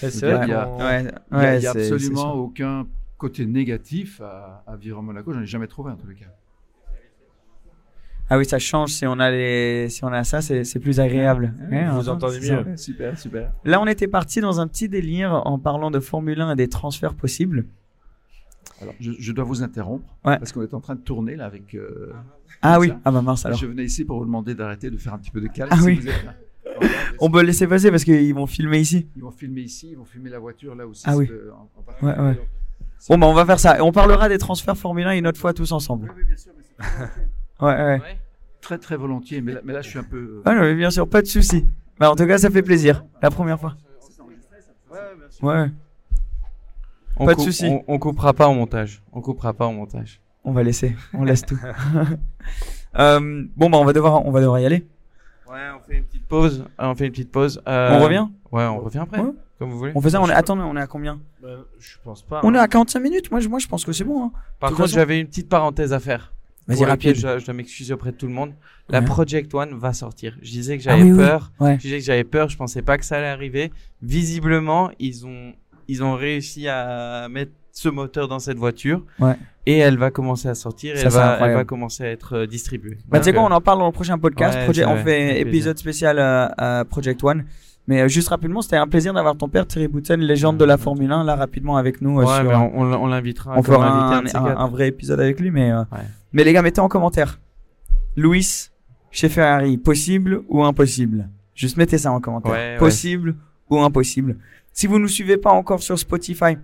[0.00, 1.92] C'est y a- vrai il a- Ouais, n'y a, ouais, il y a c'est- c'est
[1.94, 2.86] absolument aucun
[3.18, 5.32] côté négatif à, à vivre à Monaco.
[5.32, 6.26] J'en ai jamais trouvé en tous les cas.
[8.34, 11.52] Ah oui, ça change si on a les, si on a ça, c'est plus agréable.
[11.70, 12.62] Ouais, vous hein, entendez ça.
[12.62, 12.76] mieux.
[12.78, 13.52] Super, super.
[13.66, 16.68] Là, on était parti dans un petit délire en parlant de Formule 1 et des
[16.68, 17.66] transferts possibles.
[18.80, 20.38] Alors, je, je dois vous interrompre Ouais.
[20.38, 21.74] parce qu'on est en train de tourner là avec.
[21.74, 22.12] euh,
[22.62, 23.00] Ah oui, ça.
[23.04, 23.58] ah bah mince alors.
[23.58, 25.68] Je venais ici pour vous demander d'arrêter de faire un petit peu de calme.
[25.70, 25.96] Ah si oui.
[25.96, 26.34] vous êtes là.
[27.20, 29.08] On peut laisser passer parce qu'ils vont filmer ici.
[29.14, 31.02] Ils vont filmer ici, ils vont filmer la voiture là aussi.
[31.06, 31.28] Ah oui.
[31.28, 32.28] c'est, en- en Ouais, particulier.
[32.40, 32.48] ouais.
[33.10, 33.76] Bon, bah on va faire ça.
[33.76, 36.06] Et on parlera des transferts Formule 1 une autre fois tous ensemble.
[36.08, 37.06] Oui, oui, bien sûr, mais.
[37.62, 37.84] Ouais, ouais.
[38.00, 38.18] Ouais.
[38.60, 39.40] Très, très volontiers.
[39.40, 40.16] Mais là, mais là, je suis un peu.
[40.16, 41.66] euh, Ah non, mais bien sûr, pas de souci.
[41.98, 43.04] Bah, en tout cas, ça fait plaisir.
[43.22, 43.74] La première fois.
[45.42, 45.70] Ouais,
[47.16, 47.66] On Pas de souci.
[47.66, 49.02] On, on coupera pas au montage.
[49.12, 50.20] On coupera pas au montage.
[50.44, 50.94] on va laisser.
[51.14, 51.58] On laisse tout.
[52.98, 54.86] Euh, bon, bah on va devoir, on va devoir y aller.
[55.50, 56.66] Ouais, on fait une petite pause.
[56.76, 57.62] Ah, on fait une petite pause.
[57.66, 58.26] Euh, On revient?
[58.50, 59.18] Ouais, on revient après.
[59.18, 59.30] Ouais.
[59.58, 59.92] Comme vous voulez.
[59.94, 60.20] On fait ça.
[60.20, 61.18] On est, attends, on est à combien?
[61.42, 61.48] Bah,
[61.78, 62.40] je pense pas.
[62.44, 63.30] On est à 45 minutes.
[63.30, 64.26] Moi, je, moi, je pense que c'est bon.
[64.26, 64.32] hein.
[64.60, 66.34] Par contre, façon- j'avais une petite parenthèse à faire.
[66.68, 67.14] Vas-y, rapide.
[67.16, 68.52] Je, je dois m'excuser auprès de tout le monde.
[68.88, 69.04] La Ouais.
[69.04, 70.36] Project One va sortir.
[70.42, 71.16] Je disais que Ah j'avais oui.
[71.18, 71.52] peur.
[71.60, 71.74] Ouais.
[71.76, 72.48] Je disais que j'avais peur.
[72.48, 73.72] Je pensais pas que ça allait arriver.
[74.02, 75.52] Visiblement, ils ont
[75.88, 79.04] ils ont réussi à mettre ce moteur dans cette voiture.
[79.18, 79.34] Ouais.
[79.66, 82.46] Et elle va commencer à sortir et elle va, elle va commencer à être euh,
[82.46, 82.98] distribuée.
[83.08, 84.58] Bah, tu sais quoi, on euh, en parle dans le prochain podcast.
[84.68, 87.44] ouais, on fait épisode spécial euh, à Project One.
[87.88, 91.10] Mais juste rapidement, c'était un plaisir d'avoir ton père, Thierry Boutsen, légende de la Formule
[91.10, 92.18] 1, là rapidement avec nous.
[92.18, 93.54] Ouais, sur- mais on, l'invitera.
[93.56, 94.24] on fera un,
[94.56, 95.50] un- vrai épisode avec lui.
[95.50, 95.98] Mais, Ouais.
[96.32, 97.40] Mais les gars, mettez en commentaire.
[98.16, 98.68] Louis,
[99.10, 101.28] chez Ferrari, possible ou impossible?
[101.54, 102.52] Juste mettez ça en commentaire.
[102.52, 102.78] Ouais, ouais.
[102.78, 103.36] possible
[103.70, 104.36] ou impossible
[104.72, 106.56] Si vous nous suivez pas encore sur Spotify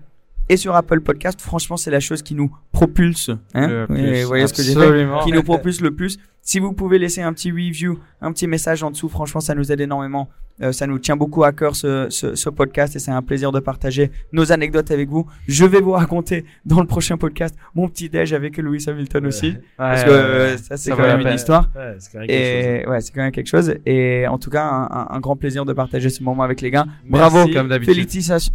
[0.49, 3.31] et sur Apple Podcast, franchement, c'est la chose qui nous propulse.
[3.55, 3.69] Hein?
[3.69, 4.23] Le Oui, plus.
[4.23, 5.09] vous voyez ce que j'ai fait?
[5.25, 6.19] Qui nous propulse le plus.
[6.41, 9.71] Si vous pouvez laisser un petit review, un petit message en dessous, franchement, ça nous
[9.71, 10.29] aide énormément.
[10.63, 13.53] Euh, ça nous tient beaucoup à cœur ce, ce, ce podcast et c'est un plaisir
[13.53, 15.27] de partager nos anecdotes avec vous.
[15.47, 19.57] Je vais vous raconter dans le prochain podcast mon petit déj avec Louis Hamilton aussi.
[19.77, 21.71] parce que euh, ça, c'est quand même une histoire.
[21.73, 22.27] Quand même.
[22.29, 23.75] Et ouais, c'est quand même quelque chose.
[23.87, 24.67] Et en tout cas,
[25.11, 26.87] un, grand plaisir de partager ce moment avec les gars.
[27.05, 27.95] Merci, Bravo, comme d'habitude.
[27.95, 28.53] félicitations,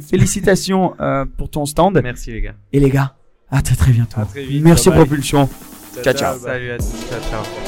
[0.00, 2.00] félicitations euh, pour ton stand.
[2.02, 2.54] Merci les gars.
[2.72, 3.14] Et les gars,
[3.50, 4.20] à très très bientôt.
[4.20, 4.90] À très vite, Merci.
[4.90, 5.48] Propulsion.
[6.02, 6.38] Ciao, ciao.
[6.38, 7.06] Salut à tous.
[7.08, 7.67] Ciao, ciao.